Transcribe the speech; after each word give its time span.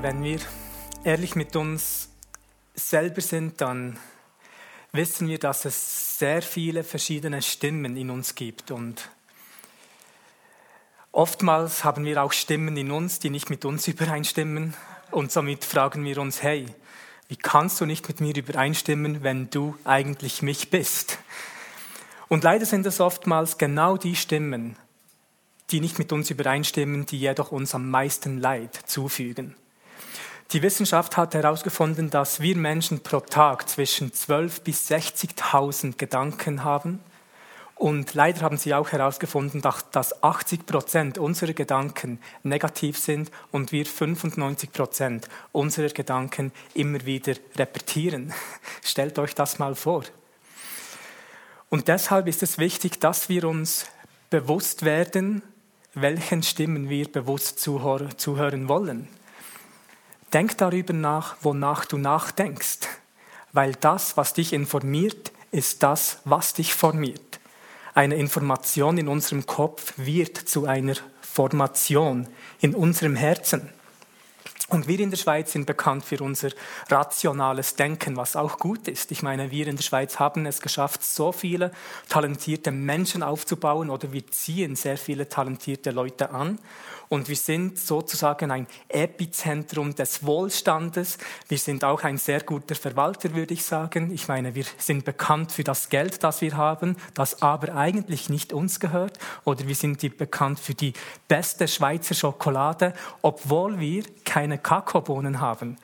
Wenn 0.00 0.22
wir 0.22 0.38
ehrlich 1.04 1.36
mit 1.36 1.54
uns 1.54 2.08
selber 2.74 3.20
sind, 3.20 3.60
dann 3.60 3.98
wissen 4.92 5.28
wir, 5.28 5.38
dass 5.38 5.66
es 5.66 6.18
sehr 6.18 6.40
viele 6.40 6.82
verschiedene 6.82 7.42
Stimmen 7.42 7.96
in 7.96 8.08
uns 8.08 8.34
gibt. 8.34 8.70
Und 8.70 9.10
oftmals 11.10 11.84
haben 11.84 12.04
wir 12.06 12.22
auch 12.22 12.32
Stimmen 12.32 12.76
in 12.76 12.90
uns, 12.90 13.18
die 13.18 13.28
nicht 13.28 13.50
mit 13.50 13.64
uns 13.64 13.86
übereinstimmen. 13.88 14.74
Und 15.10 15.30
somit 15.30 15.64
fragen 15.64 16.04
wir 16.04 16.18
uns, 16.18 16.42
hey, 16.42 16.66
wie 17.28 17.36
kannst 17.36 17.80
du 17.80 17.86
nicht 17.86 18.08
mit 18.08 18.20
mir 18.20 18.34
übereinstimmen, 18.34 19.22
wenn 19.22 19.50
du 19.50 19.76
eigentlich 19.84 20.40
mich 20.40 20.70
bist? 20.70 21.18
Und 22.28 22.44
leider 22.44 22.64
sind 22.64 22.86
es 22.86 22.98
oftmals 22.98 23.58
genau 23.58 23.98
die 23.98 24.16
Stimmen, 24.16 24.76
die 25.70 25.80
nicht 25.80 25.98
mit 25.98 26.12
uns 26.12 26.30
übereinstimmen, 26.30 27.04
die 27.04 27.18
jedoch 27.18 27.52
uns 27.52 27.74
am 27.74 27.90
meisten 27.90 28.38
Leid 28.38 28.74
zufügen. 28.86 29.54
Die 30.52 30.60
Wissenschaft 30.60 31.16
hat 31.16 31.32
herausgefunden, 31.32 32.10
dass 32.10 32.40
wir 32.40 32.56
Menschen 32.56 33.00
pro 33.00 33.20
Tag 33.20 33.70
zwischen 33.70 34.12
12.000 34.12 34.62
bis 34.62 34.90
60.000 34.90 35.96
Gedanken 35.96 36.62
haben 36.62 37.00
und 37.74 38.12
leider 38.12 38.42
haben 38.42 38.58
sie 38.58 38.74
auch 38.74 38.92
herausgefunden, 38.92 39.62
dass 39.62 40.22
80 40.22 40.66
Prozent 40.66 41.16
unserer 41.16 41.54
Gedanken 41.54 42.20
negativ 42.42 42.98
sind 42.98 43.30
und 43.50 43.72
wir 43.72 43.86
95 43.86 44.72
Prozent 44.72 45.28
unserer 45.52 45.88
Gedanken 45.88 46.52
immer 46.74 47.04
wieder 47.06 47.34
repetieren. 47.56 48.34
Stellt 48.84 49.18
euch 49.18 49.34
das 49.34 49.58
mal 49.58 49.74
vor. 49.74 50.04
Und 51.70 51.88
deshalb 51.88 52.28
ist 52.28 52.42
es 52.42 52.58
wichtig, 52.58 53.00
dass 53.00 53.30
wir 53.30 53.48
uns 53.48 53.86
bewusst 54.28 54.84
werden, 54.84 55.42
welchen 55.94 56.42
Stimmen 56.42 56.90
wir 56.90 57.10
bewusst 57.10 57.58
zuhören 57.58 58.68
wollen. 58.68 59.08
Denk 60.32 60.56
darüber 60.58 60.94
nach, 60.94 61.36
wonach 61.42 61.84
du 61.84 61.98
nachdenkst, 61.98 62.88
weil 63.52 63.74
das, 63.74 64.16
was 64.16 64.32
dich 64.32 64.52
informiert, 64.52 65.32
ist 65.50 65.82
das, 65.82 66.20
was 66.24 66.54
dich 66.54 66.72
formiert. 66.72 67.40
Eine 67.94 68.14
Information 68.14 68.96
in 68.96 69.08
unserem 69.08 69.44
Kopf 69.44 69.92
wird 69.96 70.36
zu 70.38 70.66
einer 70.66 70.94
Formation 71.20 72.26
in 72.60 72.74
unserem 72.74 73.16
Herzen. 73.16 73.68
Und 74.72 74.88
wir 74.88 75.00
in 75.00 75.10
der 75.10 75.18
Schweiz 75.18 75.52
sind 75.52 75.66
bekannt 75.66 76.02
für 76.02 76.22
unser 76.22 76.48
rationales 76.88 77.76
Denken, 77.76 78.16
was 78.16 78.36
auch 78.36 78.58
gut 78.58 78.88
ist. 78.88 79.12
Ich 79.12 79.22
meine, 79.22 79.50
wir 79.50 79.66
in 79.66 79.76
der 79.76 79.82
Schweiz 79.82 80.18
haben 80.18 80.46
es 80.46 80.62
geschafft, 80.62 81.04
so 81.04 81.30
viele 81.30 81.72
talentierte 82.08 82.70
Menschen 82.70 83.22
aufzubauen 83.22 83.90
oder 83.90 84.12
wir 84.12 84.26
ziehen 84.28 84.74
sehr 84.74 84.96
viele 84.96 85.28
talentierte 85.28 85.90
Leute 85.90 86.30
an. 86.30 86.58
Und 87.12 87.28
wir 87.28 87.36
sind 87.36 87.78
sozusagen 87.78 88.50
ein 88.50 88.66
Epizentrum 88.88 89.94
des 89.94 90.24
Wohlstandes. 90.24 91.18
Wir 91.46 91.58
sind 91.58 91.84
auch 91.84 92.04
ein 92.04 92.16
sehr 92.16 92.40
guter 92.40 92.74
Verwalter, 92.74 93.34
würde 93.34 93.52
ich 93.52 93.66
sagen. 93.66 94.10
Ich 94.14 94.28
meine, 94.28 94.54
wir 94.54 94.64
sind 94.78 95.04
bekannt 95.04 95.52
für 95.52 95.62
das 95.62 95.90
Geld, 95.90 96.24
das 96.24 96.40
wir 96.40 96.56
haben, 96.56 96.96
das 97.12 97.42
aber 97.42 97.76
eigentlich 97.76 98.30
nicht 98.30 98.54
uns 98.54 98.80
gehört. 98.80 99.18
Oder 99.44 99.68
wir 99.68 99.74
sind 99.74 100.00
bekannt 100.16 100.58
für 100.58 100.72
die 100.72 100.94
beste 101.28 101.68
Schweizer 101.68 102.14
Schokolade, 102.14 102.94
obwohl 103.20 103.78
wir 103.78 104.04
keine 104.24 104.56
Kakaobohnen 104.56 105.38
haben. 105.38 105.76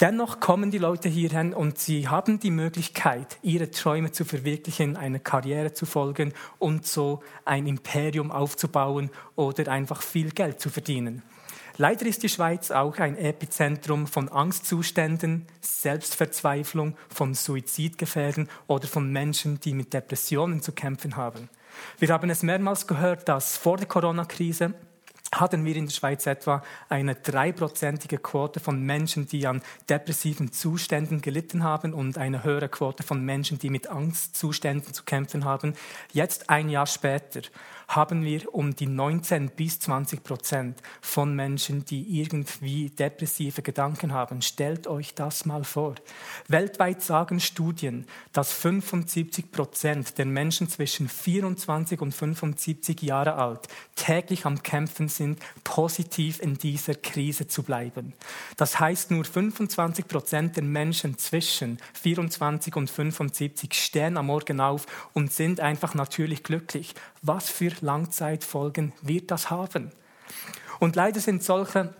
Dennoch 0.00 0.40
kommen 0.40 0.70
die 0.70 0.78
Leute 0.78 1.08
hierhin 1.08 1.54
und 1.54 1.78
sie 1.78 2.08
haben 2.08 2.40
die 2.40 2.50
Möglichkeit, 2.50 3.38
ihre 3.42 3.70
Träume 3.70 4.10
zu 4.10 4.24
verwirklichen, 4.24 4.96
eine 4.96 5.20
Karriere 5.20 5.72
zu 5.72 5.86
folgen 5.86 6.32
und 6.58 6.86
so 6.86 7.22
ein 7.44 7.66
Imperium 7.66 8.32
aufzubauen 8.32 9.10
oder 9.36 9.70
einfach 9.70 10.02
viel 10.02 10.30
Geld 10.30 10.60
zu 10.60 10.68
verdienen. 10.68 11.22
Leider 11.76 12.06
ist 12.06 12.22
die 12.22 12.28
Schweiz 12.28 12.70
auch 12.70 12.98
ein 12.98 13.16
Epizentrum 13.18 14.06
von 14.06 14.28
Angstzuständen, 14.28 15.46
Selbstverzweiflung, 15.60 16.96
von 17.08 17.34
Suizidgefährden 17.34 18.48
oder 18.68 18.86
von 18.86 19.10
Menschen, 19.10 19.58
die 19.58 19.74
mit 19.74 19.92
Depressionen 19.92 20.62
zu 20.62 20.70
kämpfen 20.72 21.16
haben. 21.16 21.48
Wir 21.98 22.08
haben 22.10 22.30
es 22.30 22.44
mehrmals 22.44 22.86
gehört, 22.86 23.28
dass 23.28 23.56
vor 23.56 23.76
der 23.76 23.86
Corona-Krise 23.86 24.74
hatten 25.32 25.64
wir 25.64 25.74
in 25.76 25.86
der 25.86 25.92
Schweiz 25.92 26.26
etwa 26.26 26.62
eine 26.88 27.14
dreiprozentige 27.14 28.18
Quote 28.18 28.60
von 28.60 28.82
Menschen, 28.82 29.26
die 29.26 29.46
an 29.46 29.62
depressiven 29.88 30.52
Zuständen 30.52 31.20
gelitten 31.20 31.64
haben 31.64 31.92
und 31.92 32.18
eine 32.18 32.44
höhere 32.44 32.68
Quote 32.68 33.02
von 33.02 33.24
Menschen, 33.24 33.58
die 33.58 33.70
mit 33.70 33.88
Angstzuständen 33.88 34.94
zu 34.94 35.04
kämpfen 35.04 35.44
haben. 35.44 35.74
Jetzt 36.12 36.50
ein 36.50 36.68
Jahr 36.68 36.86
später 36.86 37.42
haben 37.88 38.24
wir 38.24 38.54
um 38.54 38.74
die 38.74 38.86
19 38.86 39.50
bis 39.50 39.80
20 39.80 40.22
Prozent 40.22 40.82
von 41.00 41.34
Menschen, 41.34 41.84
die 41.84 42.20
irgendwie 42.20 42.90
depressive 42.90 43.62
Gedanken 43.62 44.12
haben. 44.12 44.42
Stellt 44.42 44.86
euch 44.86 45.14
das 45.14 45.44
mal 45.44 45.64
vor. 45.64 45.94
Weltweit 46.48 47.02
sagen 47.02 47.40
Studien, 47.40 48.06
dass 48.32 48.52
75 48.52 49.50
Prozent 49.52 50.18
der 50.18 50.26
Menschen 50.26 50.68
zwischen 50.68 51.08
24 51.08 52.00
und 52.00 52.14
75 52.14 53.02
Jahre 53.02 53.34
alt 53.34 53.68
täglich 53.94 54.46
am 54.46 54.62
Kämpfen 54.62 55.08
sind, 55.08 55.38
positiv 55.62 56.40
in 56.40 56.56
dieser 56.58 56.94
Krise 56.94 57.46
zu 57.46 57.62
bleiben. 57.62 58.14
Das 58.56 58.80
heißt, 58.80 59.10
nur 59.10 59.24
25 59.24 60.08
Prozent 60.08 60.56
der 60.56 60.64
Menschen 60.64 61.18
zwischen 61.18 61.78
24 61.94 62.76
und 62.76 62.90
75 62.90 63.72
stehen 63.72 64.16
am 64.16 64.26
Morgen 64.26 64.60
auf 64.60 64.86
und 65.12 65.32
sind 65.32 65.60
einfach 65.60 65.94
natürlich 65.94 66.42
glücklich. 66.42 66.94
Was 67.22 67.48
für 67.48 67.73
Langzeitfolgen 67.80 68.92
wird 69.02 69.30
das 69.30 69.50
haben? 69.50 69.92
Und 70.80 70.96
leider 70.96 71.20
sind 71.20 71.42
solche 71.42 71.94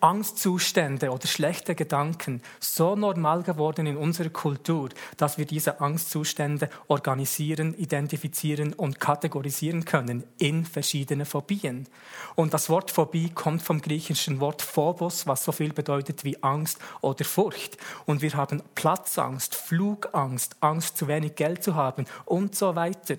Angstzustände 0.00 1.10
oder 1.10 1.26
schlechte 1.26 1.74
Gedanken 1.74 2.40
so 2.60 2.94
normal 2.94 3.42
geworden 3.42 3.86
in 3.86 3.96
unserer 3.96 4.28
Kultur, 4.28 4.90
dass 5.16 5.38
wir 5.38 5.44
diese 5.44 5.80
Angstzustände 5.80 6.70
organisieren, 6.86 7.74
identifizieren 7.74 8.74
und 8.74 9.00
kategorisieren 9.00 9.84
können 9.84 10.22
in 10.38 10.64
verschiedene 10.64 11.24
Phobien. 11.24 11.88
Und 12.36 12.54
das 12.54 12.68
Wort 12.70 12.92
Phobie 12.92 13.30
kommt 13.30 13.62
vom 13.62 13.80
griechischen 13.80 14.38
Wort 14.38 14.62
Phobos, 14.62 15.26
was 15.26 15.44
so 15.44 15.50
viel 15.50 15.72
bedeutet 15.72 16.24
wie 16.24 16.40
Angst 16.42 16.78
oder 17.00 17.24
Furcht. 17.24 17.76
Und 18.06 18.22
wir 18.22 18.34
haben 18.34 18.62
Platzangst, 18.76 19.56
Flugangst, 19.56 20.56
Angst 20.60 20.96
zu 20.96 21.08
wenig 21.08 21.34
Geld 21.34 21.64
zu 21.64 21.74
haben 21.74 22.06
und 22.24 22.54
so 22.54 22.76
weiter. 22.76 23.16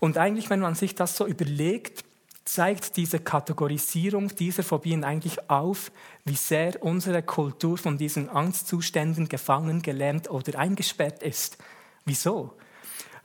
Und 0.00 0.16
eigentlich, 0.16 0.48
wenn 0.48 0.60
man 0.60 0.74
sich 0.74 0.94
das 0.94 1.16
so 1.16 1.26
überlegt, 1.26 2.05
zeigt 2.46 2.96
diese 2.96 3.18
Kategorisierung 3.18 4.34
dieser 4.34 4.62
Phobien 4.62 5.04
eigentlich 5.04 5.50
auf, 5.50 5.90
wie 6.24 6.36
sehr 6.36 6.82
unsere 6.82 7.22
Kultur 7.22 7.76
von 7.76 7.98
diesen 7.98 8.28
Angstzuständen 8.28 9.28
gefangen, 9.28 9.82
gelähmt 9.82 10.30
oder 10.30 10.58
eingesperrt 10.58 11.22
ist. 11.22 11.58
Wieso? 12.04 12.54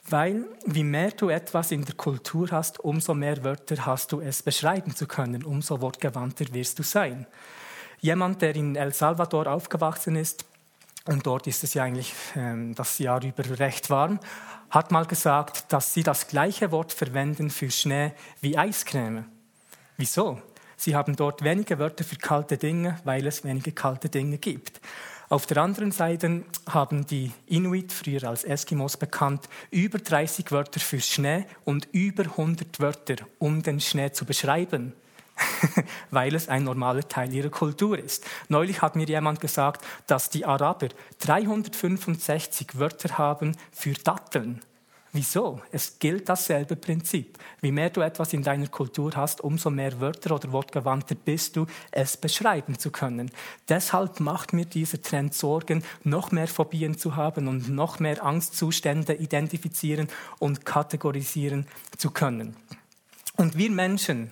Weil, 0.10 0.46
wie 0.66 0.84
mehr 0.84 1.12
du 1.12 1.30
etwas 1.30 1.72
in 1.72 1.86
der 1.86 1.96
Kultur 1.96 2.50
hast, 2.52 2.80
umso 2.80 3.14
mehr 3.14 3.44
Wörter 3.44 3.86
hast 3.86 4.12
du 4.12 4.20
es 4.20 4.42
beschreiben 4.42 4.96
zu 4.96 5.06
können, 5.06 5.44
umso 5.44 5.80
wortgewandter 5.80 6.46
wirst 6.54 6.80
du 6.80 6.84
sein. 6.84 7.28
Jemand, 8.00 8.42
der 8.42 8.56
in 8.56 8.76
El 8.76 8.94
Salvador 8.94 9.46
aufgewachsen 9.46 10.16
ist, 10.16 10.46
und 11.06 11.26
dort 11.26 11.48
ist 11.48 11.64
es 11.64 11.74
ja 11.74 11.84
eigentlich 11.84 12.14
äh, 12.36 12.74
das 12.74 13.00
Jahr 13.00 13.24
über 13.24 13.60
recht 13.60 13.90
warm, 13.90 14.20
hat 14.70 14.92
mal 14.92 15.06
gesagt, 15.06 15.72
dass 15.74 15.94
sie 15.94 16.04
das 16.04 16.28
gleiche 16.28 16.72
Wort 16.72 16.94
verwenden 16.94 17.50
für 17.50 17.70
Schnee 17.70 18.12
wie 18.40 18.58
Eiscreme. 18.58 19.26
Wieso? 19.98 20.42
Sie 20.78 20.96
haben 20.96 21.16
dort 21.16 21.44
wenige 21.44 21.78
Wörter 21.78 22.04
für 22.04 22.16
kalte 22.16 22.58
Dinge, 22.58 22.98
weil 23.04 23.28
es 23.28 23.44
wenige 23.44 23.72
kalte 23.72 24.10
Dinge 24.10 24.38
gibt. 24.38 24.82
Auf 25.30 25.46
der 25.46 25.58
anderen 25.58 25.92
Seite 25.92 26.44
haben 26.68 27.06
die 27.06 27.32
Inuit, 27.46 27.94
früher 27.94 28.28
als 28.28 28.44
Eskimos 28.44 28.98
bekannt, 28.98 29.48
über 29.70 30.00
30 30.00 30.52
Wörter 30.52 30.80
für 30.80 31.00
Schnee 31.00 31.46
und 31.64 31.88
über 31.92 32.24
100 32.24 32.80
Wörter, 32.80 33.16
um 33.40 33.62
den 33.62 33.80
Schnee 33.80 34.12
zu 34.12 34.26
beschreiben. 34.26 34.94
weil 36.12 36.36
es 36.36 36.50
ein 36.50 36.64
normaler 36.64 37.08
Teil 37.08 37.34
ihrer 37.34 37.50
Kultur 37.50 37.98
ist. 37.98 38.26
Neulich 38.50 38.82
hat 38.82 38.96
mir 38.96 39.08
jemand 39.08 39.40
gesagt, 39.40 39.86
dass 40.08 40.30
die 40.30 40.46
Araber 40.46 40.90
365 41.20 42.80
Wörter 42.80 43.18
haben 43.18 43.56
für 43.72 43.94
Datteln. 43.94 44.62
Wieso? 45.14 45.60
Es 45.74 46.00
gilt 46.00 46.30
dasselbe 46.30 46.78
Prinzip. 46.78 47.38
Wie 47.60 47.74
mehr 47.74 47.90
du 47.90 48.00
etwas 48.00 48.32
in 48.32 48.44
deiner 48.44 48.68
Kultur 48.68 49.12
hast, 49.14 49.42
umso 49.42 49.70
mehr 49.70 50.00
Wörter 50.00 50.34
oder 50.34 50.54
wortgewandter 50.54 51.16
bist 51.16 51.58
du, 51.58 51.66
es 51.92 52.16
beschreiben 52.16 52.80
zu 52.80 52.92
können. 52.92 53.30
Deshalb 53.68 54.22
macht 54.22 54.54
mir 54.54 54.64
dieser 54.64 55.02
Trend 55.02 55.34
Sorgen, 55.34 55.84
noch 56.06 56.32
mehr 56.32 56.48
Phobien 56.48 56.98
zu 56.98 57.18
haben 57.18 57.50
und 57.50 57.68
noch 57.68 58.00
mehr 58.00 58.24
Angstzustände 58.24 59.16
identifizieren 59.16 60.08
und 60.40 60.66
kategorisieren 60.66 61.68
zu 61.98 62.12
können. 62.12 62.56
Und 63.36 63.58
wir 63.58 63.70
Menschen, 63.70 64.32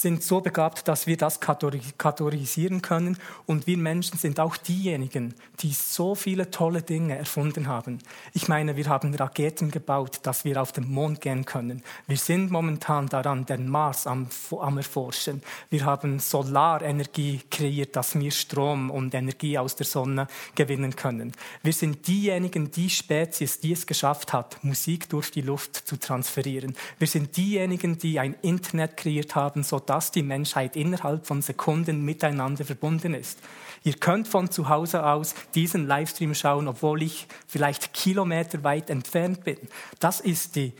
sind 0.00 0.22
so 0.22 0.40
begabt, 0.40 0.86
dass 0.86 1.06
wir 1.06 1.16
das 1.16 1.40
kategorisieren 1.40 2.82
können. 2.82 3.18
Und 3.46 3.66
wir 3.66 3.76
Menschen 3.76 4.18
sind 4.18 4.38
auch 4.38 4.56
diejenigen, 4.56 5.34
die 5.60 5.72
so 5.72 6.14
viele 6.14 6.50
tolle 6.50 6.82
Dinge 6.82 7.18
erfunden 7.18 7.66
haben. 7.66 7.98
Ich 8.32 8.48
meine, 8.48 8.76
wir 8.76 8.86
haben 8.86 9.14
Raketen 9.14 9.70
gebaut, 9.70 10.20
dass 10.22 10.44
wir 10.44 10.62
auf 10.62 10.72
den 10.72 10.88
Mond 10.88 11.20
gehen 11.20 11.44
können. 11.44 11.82
Wir 12.06 12.16
sind 12.16 12.50
momentan 12.50 13.08
daran, 13.08 13.44
den 13.46 13.68
Mars 13.68 14.06
am, 14.06 14.28
am 14.58 14.76
Erforschen. 14.78 15.42
Wir 15.70 15.84
haben 15.84 16.20
Solarenergie 16.20 17.40
kreiert, 17.50 17.96
dass 17.96 18.18
wir 18.18 18.30
Strom 18.30 18.90
und 18.90 19.14
Energie 19.14 19.58
aus 19.58 19.74
der 19.74 19.86
Sonne 19.86 20.28
gewinnen 20.54 20.94
können. 20.94 21.32
Wir 21.62 21.72
sind 21.72 22.06
diejenigen, 22.06 22.70
die 22.70 22.90
Spezies, 22.90 23.60
die 23.60 23.72
es 23.72 23.86
geschafft 23.86 24.32
hat, 24.32 24.62
Musik 24.62 25.08
durch 25.08 25.30
die 25.30 25.40
Luft 25.40 25.74
zu 25.74 25.98
transferieren. 25.98 26.76
Wir 26.98 27.08
sind 27.08 27.36
diejenigen, 27.36 27.98
die 27.98 28.20
ein 28.20 28.34
Internet 28.42 28.96
kreiert 28.96 29.34
haben, 29.34 29.64
so 29.64 29.80
dass 29.88 30.10
die 30.10 30.22
Menschheit 30.22 30.76
innerhalb 30.76 31.26
von 31.26 31.42
Sekunden 31.42 32.04
miteinander 32.04 32.64
verbunden 32.64 33.14
ist. 33.14 33.38
Ihr 33.84 33.94
könnt 33.94 34.28
von 34.28 34.50
zu 34.50 34.68
Hause 34.68 35.04
aus 35.04 35.34
diesen 35.54 35.86
Livestream 35.86 36.34
schauen, 36.34 36.68
obwohl 36.68 37.02
ich 37.02 37.26
vielleicht 37.46 37.92
Kilometer 37.94 38.64
weit 38.64 38.90
entfernt 38.90 39.44
bin. 39.44 39.58
Das 39.98 40.20
ist 40.20 40.56
die 40.56 40.74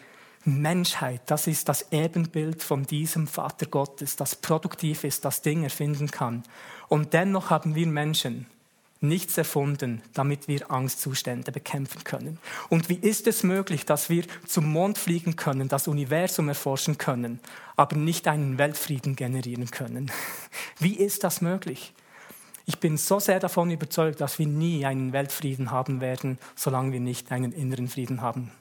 Menschheit, 0.45 1.23
das 1.27 1.47
ist 1.47 1.69
das 1.69 1.93
Ebenbild 1.93 2.63
von 2.63 2.85
diesem 2.85 3.27
Vater 3.27 3.67
Gottes, 3.67 4.17
das 4.17 4.37
produktiv 4.37 5.05
ist, 5.05 5.25
das 5.25 5.43
Dinge 5.43 5.65
erfinden 5.65 6.11
kann. 6.11 6.43
Und 6.89 7.13
dennoch 7.13 7.51
haben 7.51 7.75
wir 7.75 7.87
Menschen 7.87 8.47
nichts 9.01 9.39
erfunden, 9.39 10.03
damit 10.13 10.49
wir 10.49 10.71
Angstzustände 10.71 11.53
bekämpfen 11.53 12.05
können. 12.05 12.39
Und 12.69 12.89
wie 12.89 12.97
ist 12.97 13.27
es 13.27 13.43
möglich, 13.43 13.85
dass 13.85 14.11
wir 14.11 14.25
zum 14.47 14.67
Mond 14.67 14.99
fliegen 14.99 15.37
können, 15.37 15.69
das 15.69 15.89
Universum 15.89 16.49
erforschen 16.49 16.99
können, 16.99 17.41
aber 17.77 17.97
nicht 17.97 18.27
einen 18.29 18.59
Weltfrieden 18.59 19.17
generieren 19.17 19.71
können? 19.71 20.11
Wie 20.79 20.95
ist 20.95 21.25
das 21.25 21.41
möglich? 21.41 21.93
Ich 22.67 22.81
bin 22.81 22.99
so 22.99 23.19
sehr 23.19 23.41
davon 23.41 23.71
überzeugt, 23.71 24.21
dass 24.21 24.39
wir 24.39 24.47
nie 24.47 24.85
einen 24.85 25.13
Weltfrieden 25.13 25.71
haben 25.71 26.01
werden, 26.01 26.39
solange 26.55 26.93
wir 26.93 27.01
nicht 27.01 27.33
einen 27.33 27.53
inneren 27.53 27.89
Frieden 27.89 28.21
haben. 28.21 28.53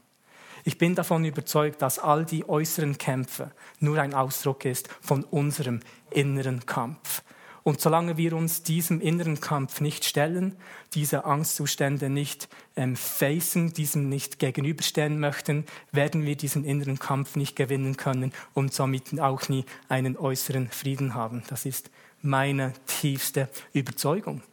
Ich 0.63 0.77
bin 0.77 0.95
davon 0.95 1.25
überzeugt, 1.25 1.81
dass 1.81 1.99
all 1.99 2.25
die 2.25 2.47
äußeren 2.47 2.97
Kämpfe 2.97 3.51
nur 3.79 3.99
ein 3.99 4.13
Ausdruck 4.13 4.65
ist 4.65 4.89
von 5.01 5.23
unserem 5.23 5.81
inneren 6.11 6.65
Kampf. 6.65 7.21
Und 7.67 7.81
solange 7.81 8.15
wir 8.15 8.31
uns 8.31 8.63
diesem 8.63 9.01
inneren 9.01 9.41
Kampf 9.41 9.81
nicht 9.81 10.05
stellen, 10.05 10.55
diese 10.93 11.25
Angstzustände 11.25 12.09
nicht 12.09 12.47
ähm, 12.77 12.95
facen, 12.95 13.73
diesem 13.73 14.07
nicht 14.07 14.39
gegenüberstehen 14.39 15.19
möchten, 15.19 15.65
werden 15.91 16.25
wir 16.25 16.37
diesen 16.37 16.63
inneren 16.63 16.97
Kampf 16.97 17.35
nicht 17.35 17.57
gewinnen 17.57 17.97
können 17.97 18.31
und 18.53 18.73
somit 18.73 19.19
auch 19.19 19.49
nie 19.49 19.65
einen 19.89 20.15
äußeren 20.15 20.69
Frieden 20.69 21.13
haben. 21.13 21.43
Das 21.49 21.65
ist 21.65 21.91
meine 22.21 22.71
tiefste 22.85 23.49
Überzeugung. 23.73 24.43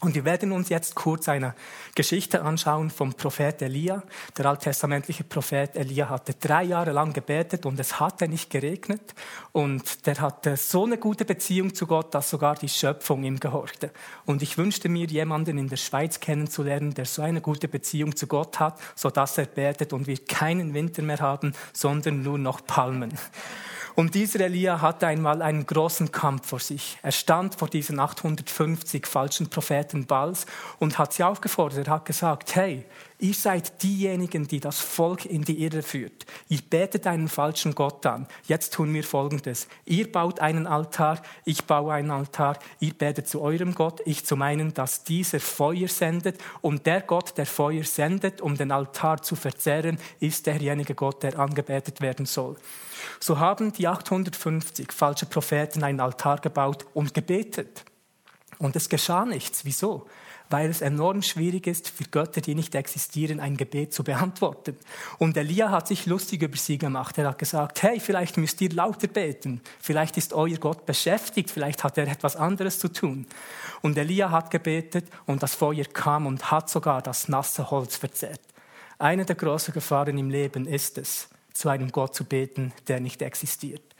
Und 0.00 0.14
wir 0.14 0.26
werden 0.26 0.52
uns 0.52 0.68
jetzt 0.68 0.94
kurz 0.94 1.26
eine 1.26 1.54
Geschichte 1.94 2.42
anschauen 2.42 2.90
vom 2.90 3.14
Prophet 3.14 3.62
Elia. 3.62 4.02
Der 4.36 4.44
alttestamentliche 4.44 5.24
Prophet 5.24 5.74
Elia 5.74 6.10
hatte 6.10 6.34
drei 6.34 6.64
Jahre 6.64 6.92
lang 6.92 7.14
gebetet 7.14 7.64
und 7.64 7.80
es 7.80 7.98
hatte 7.98 8.28
nicht 8.28 8.50
geregnet. 8.50 9.14
Und 9.52 10.06
der 10.06 10.20
hatte 10.20 10.58
so 10.58 10.84
eine 10.84 10.98
gute 10.98 11.24
Beziehung 11.24 11.74
zu 11.74 11.86
Gott, 11.86 12.14
dass 12.14 12.28
sogar 12.28 12.56
die 12.56 12.68
Schöpfung 12.68 13.24
ihm 13.24 13.40
gehorchte. 13.40 13.90
Und 14.26 14.42
ich 14.42 14.58
wünschte 14.58 14.90
mir, 14.90 15.06
jemanden 15.06 15.56
in 15.56 15.68
der 15.68 15.78
Schweiz 15.78 16.20
kennenzulernen, 16.20 16.92
der 16.92 17.06
so 17.06 17.22
eine 17.22 17.40
gute 17.40 17.66
Beziehung 17.66 18.14
zu 18.14 18.26
Gott 18.26 18.60
hat, 18.60 18.78
sodass 18.96 19.38
er 19.38 19.46
betet 19.46 19.94
und 19.94 20.06
wir 20.06 20.22
keinen 20.22 20.74
Winter 20.74 21.00
mehr 21.00 21.20
haben, 21.20 21.54
sondern 21.72 22.22
nur 22.22 22.36
noch 22.36 22.66
Palmen. 22.66 23.14
Und 23.96 24.14
dieser 24.14 24.40
Elia 24.40 24.82
hatte 24.82 25.06
einmal 25.06 25.40
einen 25.40 25.64
großen 25.64 26.12
Kampf 26.12 26.48
vor 26.48 26.60
sich. 26.60 26.98
Er 27.02 27.12
stand 27.12 27.54
vor 27.54 27.68
diesen 27.68 27.98
850 27.98 29.06
falschen 29.06 29.48
Propheten 29.48 30.04
Bals 30.04 30.44
und 30.78 30.98
hat 30.98 31.14
sie 31.14 31.24
aufgefordert. 31.24 31.86
Er 31.86 31.94
hat 31.94 32.04
gesagt, 32.04 32.54
hey, 32.54 32.84
Ihr 33.18 33.32
seid 33.32 33.82
diejenigen, 33.82 34.46
die 34.46 34.60
das 34.60 34.78
Volk 34.78 35.24
in 35.24 35.42
die 35.42 35.62
Irre 35.64 35.82
führt. 35.82 36.26
Ihr 36.48 36.60
betet 36.60 37.06
einen 37.06 37.28
falschen 37.28 37.74
Gott 37.74 38.04
an. 38.04 38.26
Jetzt 38.46 38.74
tun 38.74 38.92
wir 38.92 39.04
Folgendes. 39.04 39.68
Ihr 39.86 40.12
baut 40.12 40.40
einen 40.40 40.66
Altar, 40.66 41.22
ich 41.46 41.64
baue 41.64 41.94
einen 41.94 42.10
Altar. 42.10 42.58
Ihr 42.78 42.92
betet 42.92 43.26
zu 43.26 43.40
eurem 43.40 43.74
Gott, 43.74 44.02
ich 44.04 44.26
zu 44.26 44.36
meinen, 44.36 44.74
dass 44.74 45.02
dieser 45.02 45.40
Feuer 45.40 45.88
sendet. 45.88 46.38
Und 46.60 46.84
der 46.84 47.00
Gott, 47.00 47.38
der 47.38 47.46
Feuer 47.46 47.84
sendet, 47.84 48.42
um 48.42 48.54
den 48.54 48.70
Altar 48.70 49.22
zu 49.22 49.34
verzehren, 49.34 49.98
ist 50.20 50.46
derjenige 50.46 50.94
Gott, 50.94 51.22
der 51.22 51.38
angebetet 51.38 52.02
werden 52.02 52.26
soll. 52.26 52.56
So 53.18 53.38
haben 53.38 53.72
die 53.72 53.88
850 53.88 54.92
falsche 54.92 55.24
Propheten 55.24 55.82
einen 55.82 56.00
Altar 56.00 56.38
gebaut 56.38 56.84
und 56.92 57.14
gebetet. 57.14 57.84
Und 58.58 58.76
es 58.76 58.90
geschah 58.90 59.24
nichts. 59.24 59.64
Wieso? 59.64 60.06
Weil 60.50 60.70
es 60.70 60.80
enorm 60.80 61.22
schwierig 61.22 61.66
ist, 61.66 61.88
für 61.88 62.04
Götter, 62.04 62.40
die 62.40 62.54
nicht 62.54 62.74
existieren, 62.74 63.40
ein 63.40 63.56
Gebet 63.56 63.92
zu 63.92 64.04
beantworten. 64.04 64.76
Und 65.18 65.36
Elia 65.36 65.70
hat 65.70 65.88
sich 65.88 66.06
lustig 66.06 66.42
über 66.42 66.56
sie 66.56 66.78
gemacht. 66.78 67.18
Er 67.18 67.28
hat 67.28 67.38
gesagt, 67.38 67.82
hey, 67.82 68.00
vielleicht 68.00 68.36
müsst 68.36 68.60
ihr 68.60 68.70
lauter 68.70 69.08
beten. 69.08 69.60
Vielleicht 69.80 70.16
ist 70.16 70.32
euer 70.32 70.56
Gott 70.58 70.86
beschäftigt. 70.86 71.50
Vielleicht 71.50 71.84
hat 71.84 71.98
er 71.98 72.08
etwas 72.08 72.36
anderes 72.36 72.78
zu 72.78 72.88
tun. 72.88 73.26
Und 73.82 73.98
Elia 73.98 74.30
hat 74.30 74.50
gebetet 74.50 75.06
und 75.26 75.42
das 75.42 75.54
Feuer 75.54 75.84
kam 75.84 76.26
und 76.26 76.50
hat 76.50 76.70
sogar 76.70 77.02
das 77.02 77.28
nasse 77.28 77.70
Holz 77.70 77.96
verzehrt. 77.96 78.40
Eine 78.98 79.24
der 79.24 79.36
großen 79.36 79.74
Gefahren 79.74 80.16
im 80.16 80.30
Leben 80.30 80.66
ist 80.66 80.96
es, 80.96 81.28
zu 81.52 81.68
einem 81.68 81.92
Gott 81.92 82.14
zu 82.14 82.24
beten, 82.24 82.72
der 82.88 83.00
nicht 83.00 83.20
existiert. 83.20 83.95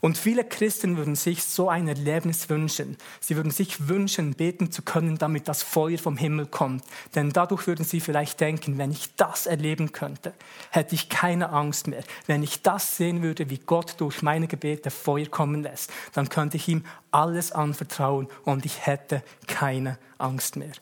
Und 0.00 0.18
viele 0.18 0.44
Christen 0.44 0.96
würden 0.96 1.16
sich 1.16 1.44
so 1.44 1.68
ein 1.68 1.88
Erlebnis 1.88 2.48
wünschen. 2.48 2.96
Sie 3.20 3.36
würden 3.36 3.50
sich 3.50 3.88
wünschen, 3.88 4.34
beten 4.34 4.70
zu 4.70 4.82
können, 4.82 5.18
damit 5.18 5.48
das 5.48 5.62
Feuer 5.62 5.98
vom 5.98 6.16
Himmel 6.16 6.46
kommt. 6.46 6.84
Denn 7.14 7.30
dadurch 7.30 7.66
würden 7.66 7.84
sie 7.84 8.00
vielleicht 8.00 8.40
denken, 8.40 8.78
wenn 8.78 8.90
ich 8.90 9.14
das 9.16 9.46
erleben 9.46 9.92
könnte, 9.92 10.34
hätte 10.70 10.94
ich 10.94 11.08
keine 11.08 11.50
Angst 11.50 11.86
mehr. 11.86 12.04
Wenn 12.26 12.42
ich 12.42 12.62
das 12.62 12.96
sehen 12.96 13.22
würde, 13.22 13.50
wie 13.50 13.58
Gott 13.58 13.96
durch 13.98 14.22
meine 14.22 14.46
Gebete 14.46 14.90
Feuer 14.90 15.26
kommen 15.26 15.62
lässt, 15.62 15.92
dann 16.12 16.28
könnte 16.28 16.56
ich 16.56 16.68
ihm 16.68 16.84
alles 17.10 17.52
anvertrauen 17.52 18.28
und 18.44 18.64
ich 18.66 18.86
hätte 18.86 19.22
keine 19.46 19.98
Angst 20.18 20.56
mehr. 20.56 20.72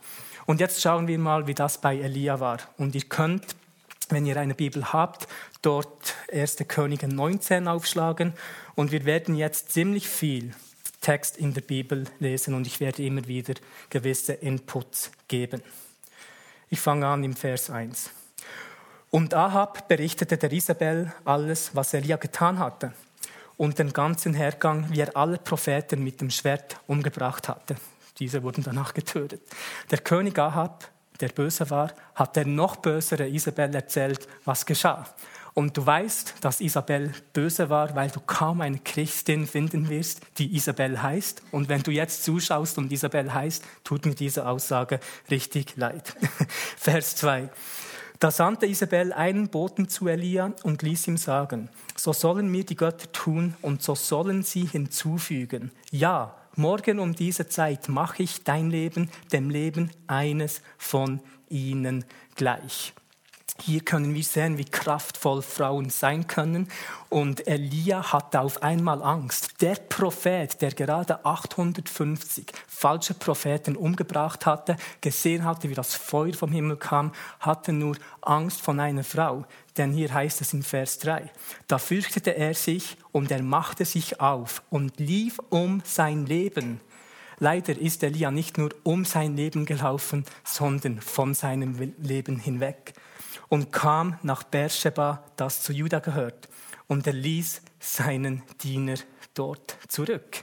Und 0.47 0.61
jetzt 0.61 0.83
schauen 0.83 1.07
wir 1.07 1.19
mal, 1.19 1.47
wie 1.47 1.55
das 1.55 1.81
bei 1.81 1.99
Elia 1.99 2.41
war. 2.41 2.59
Und 2.77 2.95
ihr 2.95 3.03
könnt 3.03 3.55
wenn 4.13 4.27
ihr 4.27 4.37
eine 4.37 4.55
Bibel 4.55 4.93
habt, 4.93 5.27
dort 5.63 6.15
1. 6.31 6.59
Könige 6.69 7.09
19 7.09 7.67
aufschlagen. 7.67 8.35
Und 8.75 8.93
wir 8.93 9.05
werden 9.05 9.35
jetzt 9.35 9.73
ziemlich 9.73 10.09
viel 10.09 10.55
Text 11.01 11.37
in 11.37 11.53
der 11.53 11.63
Bibel 11.63 12.05
lesen 12.21 12.55
und 12.55 12.67
ich 12.67 12.81
werde 12.81 13.05
immer 13.05 13.27
wieder 13.27 13.55
gewisse 13.91 14.35
Inputs 14.35 15.11
geben. 15.29 15.63
Ich 16.71 16.81
fange 16.81 17.07
an 17.07 17.25
im 17.25 17.35
Vers 17.35 17.71
1. 17.71 18.11
Und 19.11 19.35
Ahab 19.35 19.89
berichtete 19.89 20.39
der 20.39 20.53
Isabel 20.53 21.13
alles, 21.25 21.75
was 21.75 21.93
Elia 21.93 22.17
getan 22.17 22.59
hatte 22.59 22.95
und 23.59 23.79
den 23.79 23.93
ganzen 23.93 24.33
Hergang, 24.33 24.87
wie 24.91 25.01
er 25.01 25.17
alle 25.17 25.39
Propheten 25.39 26.03
mit 26.03 26.21
dem 26.21 26.31
Schwert 26.31 26.81
umgebracht 26.87 27.49
hatte. 27.49 27.77
Diese 28.19 28.43
wurden 28.43 28.63
danach 28.63 28.95
getötet. 28.95 29.43
Der 29.91 29.99
König 29.99 30.39
Ahab 30.39 30.89
der 31.21 31.29
böse 31.29 31.69
war, 31.71 31.93
hat 32.15 32.37
der 32.37 32.47
noch 32.47 32.77
bösere 32.77 33.29
Isabel 33.29 33.75
erzählt, 33.75 34.27
was 34.45 34.67
geschah. 34.67 35.07
Und 35.55 35.77
du 35.77 35.85
weißt, 35.85 36.37
dass 36.41 36.61
Isabel 36.61 37.13
böse 37.35 37.69
war, 37.69 37.95
weil 37.95 38.11
du 38.11 38.21
kaum 38.21 38.63
eine 38.63 38.79
Christin 38.79 39.47
finden 39.47 39.89
wirst, 39.89 40.21
die 40.39 40.55
Isabel 40.57 41.03
heißt. 41.03 41.43
Und 41.51 41.69
wenn 41.69 41.83
du 41.83 41.91
jetzt 41.91 42.25
zuschaust 42.25 42.79
und 42.79 42.91
Isabel 42.91 43.33
heißt, 43.35 43.63
tut 43.85 44.07
mir 44.07 44.15
diese 44.15 44.47
Aussage 44.47 44.99
richtig 45.31 45.77
leid. 45.77 46.17
Vers 46.79 47.17
2. 47.17 47.51
Da 48.19 48.31
sandte 48.31 48.67
Isabel 48.67 49.13
einen 49.13 49.49
Boten 49.49 49.89
zu 49.89 50.07
Elia 50.07 50.53
und 50.63 50.83
ließ 50.83 51.09
ihm 51.09 51.17
sagen, 51.17 51.69
so 51.97 52.13
sollen 52.13 52.49
mir 52.49 52.65
die 52.65 52.77
Götter 52.77 53.11
tun 53.11 53.55
und 53.63 53.83
so 53.83 53.95
sollen 53.95 54.45
sie 54.45 54.65
hinzufügen. 54.65 55.73
Ja, 55.91 56.37
morgen 56.55 57.01
um 57.01 57.15
diese 57.15 57.49
Zeit 57.49 57.89
mache 57.89 58.23
ich 58.23 58.45
dein 58.45 58.71
Leben 58.71 59.11
dem 59.33 59.51
Leben 59.51 59.91
eines 60.07 60.63
von 60.79 61.21
ihnen 61.49 62.05
gleich. 62.37 62.95
Hier 63.65 63.81
können 63.81 64.13
wir 64.13 64.25
sehen, 64.25 64.59
wie 64.59 64.65
kraftvoll 64.65 65.41
Frauen 65.41 65.89
sein 65.89 66.27
können. 66.27 66.67
Und 67.11 67.47
Elia 67.47 68.13
hatte 68.13 68.41
auf 68.41 68.61
einmal 68.61 69.01
Angst. 69.05 69.61
Der 69.61 69.77
Prophet, 69.77 70.61
der 70.61 70.73
gerade 70.73 71.25
850 71.25 72.47
falsche 72.67 73.15
Propheten 73.15 73.77
umgebracht 73.77 74.47
hatte, 74.47 74.77
gesehen 75.01 75.45
hatte, 75.45 75.71
wie 75.71 75.75
das 75.75 75.95
Feuer 75.95 76.33
vom 76.33 76.51
Himmel 76.51 76.77
kam, 76.77 77.13
hatte 77.39 77.73
nur 77.73 77.97
Angst 78.21 78.61
von 78.61 78.81
einer 78.81 79.05
Frau. 79.05 79.45
Denn 79.77 79.93
hier 79.93 80.13
heißt 80.13 80.41
es 80.41 80.53
in 80.53 80.65
Vers 80.65 80.99
3, 80.99 81.31
da 81.69 81.79
fürchtete 81.79 82.35
er 82.35 82.55
sich 82.55 82.97
und 83.13 83.31
er 83.31 83.45
machte 83.45 83.85
sich 83.85 84.21
auf 84.21 84.65
und 84.71 84.99
lief 84.99 85.39
um 85.51 85.83
sein 85.85 86.27
Leben. 86.27 86.81
Leider 87.39 87.79
ist 87.79 88.03
Elia 88.03 88.33
nicht 88.33 88.59
nur 88.59 88.71
um 88.83 89.05
sein 89.05 89.37
Leben 89.37 89.67
gelaufen, 89.67 90.25
sondern 90.43 91.01
von 91.01 91.35
seinem 91.35 91.95
Leben 91.99 92.41
hinweg 92.41 92.95
und 93.53 93.71
kam 93.71 94.19
nach 94.23 94.45
Beersheba, 94.45 95.23
das 95.37 95.61
zu 95.61 95.75
Juda 95.75 95.99
gehört, 95.99 96.49
und 96.87 97.07
er 97.07 97.13
ließ 97.13 97.61
seinen 97.79 98.43
Diener 98.63 98.95
dort 99.35 99.77
zurück. 99.89 100.43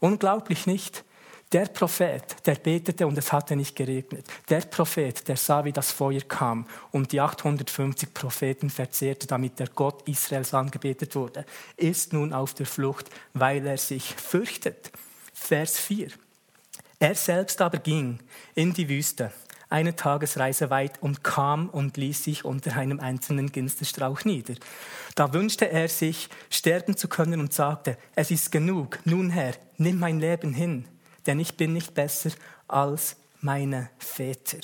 Unglaublich 0.00 0.66
nicht? 0.66 1.04
Der 1.52 1.66
Prophet, 1.66 2.24
der 2.46 2.56
betete 2.56 3.06
und 3.06 3.16
es 3.16 3.32
hatte 3.32 3.54
nicht 3.54 3.76
geregnet. 3.76 4.26
Der 4.48 4.62
Prophet, 4.62 5.28
der 5.28 5.36
sah, 5.36 5.64
wie 5.64 5.72
das 5.72 5.92
Feuer 5.92 6.22
kam 6.22 6.66
und 6.90 7.12
die 7.12 7.20
850 7.20 8.12
Propheten 8.12 8.70
verzehrte, 8.70 9.28
damit 9.28 9.60
der 9.60 9.68
Gott 9.68 10.02
Israels 10.08 10.52
angebetet 10.52 11.14
wurde, 11.14 11.46
ist 11.76 12.12
nun 12.12 12.32
auf 12.32 12.54
der 12.54 12.66
Flucht, 12.66 13.08
weil 13.34 13.64
er 13.68 13.78
sich 13.78 14.16
fürchtet. 14.16 14.90
Vers 15.32 15.78
4. 15.78 16.08
Er 16.98 17.14
selbst 17.14 17.62
aber 17.62 17.78
ging 17.78 18.18
in 18.56 18.74
die 18.74 18.88
Wüste 18.88 19.30
eine 19.70 19.96
Tagesreise 19.96 20.70
weit 20.70 21.02
und 21.02 21.22
kam 21.22 21.68
und 21.68 21.96
ließ 21.96 22.24
sich 22.24 22.44
unter 22.44 22.76
einem 22.76 23.00
einzelnen 23.00 23.52
Ginsterstrauch 23.52 24.24
nieder. 24.24 24.54
Da 25.14 25.32
wünschte 25.32 25.70
er 25.70 25.88
sich, 25.88 26.28
sterben 26.50 26.96
zu 26.96 27.08
können 27.08 27.40
und 27.40 27.52
sagte, 27.52 27.98
es 28.14 28.30
ist 28.30 28.52
genug, 28.52 28.98
nun 29.04 29.30
Herr, 29.30 29.54
nimm 29.76 29.98
mein 29.98 30.20
Leben 30.20 30.52
hin, 30.52 30.86
denn 31.26 31.40
ich 31.40 31.56
bin 31.56 31.72
nicht 31.72 31.94
besser 31.94 32.30
als 32.66 33.16
meine 33.40 33.90
Väter. 33.98 34.58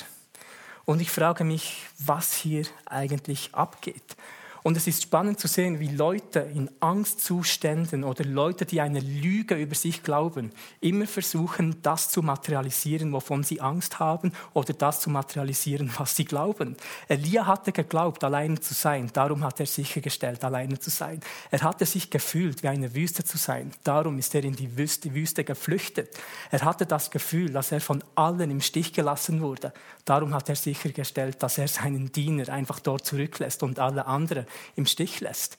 Und 0.84 1.00
ich 1.00 1.11
frage 1.11 1.44
mich, 1.44 1.87
was 1.99 2.34
hier 2.34 2.64
eigentlich 2.87 3.54
abgeht. 3.54 4.16
Und 4.64 4.78
es 4.78 4.87
ist 4.87 5.02
spannend 5.02 5.38
zu 5.38 5.47
sehen, 5.47 5.78
wie 5.78 5.90
Leute 5.90 6.38
in 6.38 6.71
Angstzuständen 6.80 8.02
oder 8.02 8.25
Leute, 8.25 8.64
die 8.64 8.80
eine 8.80 9.00
Lüge 9.00 9.56
über 9.56 9.75
sich 9.75 10.02
glauben, 10.02 10.52
immer 10.80 11.06
versuchen, 11.06 11.83
das 11.83 12.09
zu 12.09 12.23
materialisieren, 12.23 13.12
wovon 13.12 13.42
sie 13.42 13.61
Angst 13.61 13.99
haben 13.99 14.33
oder 14.54 14.73
das 14.73 15.00
zu 15.00 15.11
materialisieren, 15.11 15.92
was 15.99 16.16
sie 16.16 16.25
glauben. 16.25 16.78
Elia 17.09 17.47
hatte 17.47 17.73
geglaubt, 17.73 18.25
alleine 18.25 18.59
zu 18.59 18.73
sein. 18.73 19.11
Darum 19.12 19.44
hat 19.44 19.61
er 19.61 19.66
sichergestellt, 19.66 20.42
alleine 20.42 20.78
zu 20.78 20.88
sein. 20.88 21.21
Er 21.50 21.61
hatte 21.61 21.85
sich 21.85 22.09
gefühlt, 22.09 22.62
wie 22.62 22.68
eine 22.68 22.94
Wüste 22.94 23.23
zu 23.23 23.37
sein. 23.37 23.71
Darum 23.85 24.18
ist 24.18 24.35
er 24.35 24.44
in 24.44 24.56
die 24.56 24.78
Wüste, 24.78 25.14
Wüste 25.14 25.44
geflüchtet. 25.44 26.09
Er 26.50 26.62
hatte 26.62 26.87
das 26.87 27.11
Gefühl, 27.11 27.50
dass 27.50 27.71
er 27.71 27.83
von 27.83 28.02
allen 28.14 28.50
im 28.50 28.62
Stich 28.62 28.94
gelassen 28.94 29.42
wurde. 29.42 29.75
Darum 30.06 30.33
hat 30.33 30.49
er 30.49 30.56
sichergestellt, 30.56 31.42
dass 31.42 31.59
er 31.59 31.68
seinen 31.68 32.12
Diener 32.12 32.49
einfach 32.49 32.80
dort 32.80 33.04
zurücklässt 33.04 33.62
und 33.62 33.78
alle 33.78 34.06
anderen 34.06 34.47
im 34.76 34.87
Stich 34.87 35.20
lässt. 35.20 35.58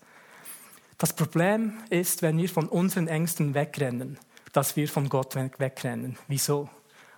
Das 0.97 1.13
Problem 1.13 1.73
ist, 1.89 2.21
wenn 2.21 2.37
wir 2.37 2.49
von 2.49 2.69
unseren 2.69 3.07
Ängsten 3.07 3.53
wegrennen, 3.53 4.17
dass 4.53 4.75
wir 4.75 4.87
von 4.87 5.09
Gott 5.09 5.35
wegrennen. 5.35 6.17
Wieso? 6.27 6.69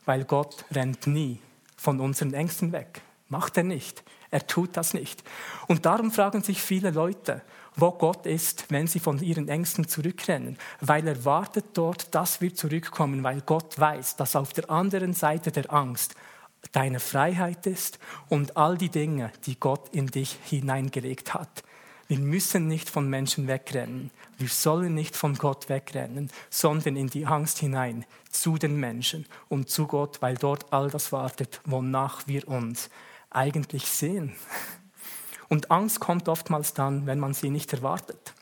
Weil 0.06 0.24
Gott 0.24 0.66
rennt 0.72 1.06
nie 1.06 1.40
von 1.76 2.00
unseren 2.00 2.34
Ängsten 2.34 2.72
weg. 2.72 3.02
Macht 3.30 3.58
er 3.58 3.64
nicht. 3.64 4.04
Er 4.32 4.48
tut 4.48 4.76
das 4.76 4.94
nicht. 4.94 5.24
Und 5.68 5.86
darum 5.86 6.12
fragen 6.12 6.42
sich 6.42 6.62
viele 6.62 6.92
Leute, 6.92 7.44
wo 7.76 7.92
Gott 7.92 8.26
ist, 8.26 8.66
wenn 8.70 8.88
sie 8.88 9.00
von 9.00 9.22
ihren 9.22 9.48
Ängsten 9.48 9.88
zurückrennen, 9.88 10.58
weil 10.82 11.08
er 11.08 11.24
wartet 11.26 11.66
dort, 11.74 12.14
dass 12.16 12.42
wir 12.42 12.56
zurückkommen, 12.56 13.24
weil 13.24 13.42
Gott 13.42 13.80
weiß, 13.80 14.16
dass 14.16 14.36
auf 14.36 14.52
der 14.54 14.70
anderen 14.72 15.14
Seite 15.14 15.52
der 15.52 15.72
Angst 15.72 16.16
deine 16.72 17.00
Freiheit 17.00 17.66
ist 17.66 18.00
und 18.30 18.58
all 18.58 18.78
die 18.78 18.90
Dinge, 18.90 19.32
die 19.46 19.60
Gott 19.60 19.90
in 19.94 20.08
dich 20.08 20.38
hineingelegt 20.44 21.34
hat. 21.34 21.64
Wir 22.08 22.20
müssen 22.20 22.68
nicht 22.68 22.90
von 22.90 23.10
Menschen 23.10 23.48
wegrennen. 23.48 24.12
Wir 24.38 24.48
sollen 24.48 24.94
nicht 24.94 25.16
von 25.16 25.36
Gott 25.36 25.68
wegrennen, 25.68 26.30
sondern 26.50 26.96
in 26.96 27.08
die 27.08 27.26
Angst 27.26 27.60
hinein 27.60 28.06
zu 28.30 28.58
den 28.58 28.78
Menschen 28.78 29.26
und 29.50 29.70
zu 29.70 29.88
Gott, 29.88 30.22
weil 30.22 30.36
dort 30.36 30.72
all 30.72 30.90
das 30.90 31.12
wartet, 31.12 31.60
wonach 31.66 32.28
wir 32.28 32.48
uns 32.48 32.90
eigentlich 33.30 33.86
sehen. 33.88 34.36
Und 35.50 35.72
Angst 35.72 36.00
kommt 36.00 36.30
oftmals 36.30 36.74
dann, 36.74 37.06
wenn 37.08 37.20
man 37.20 37.34
sie 37.34 37.50
nicht 37.50 37.74
erwartet. 37.74 38.34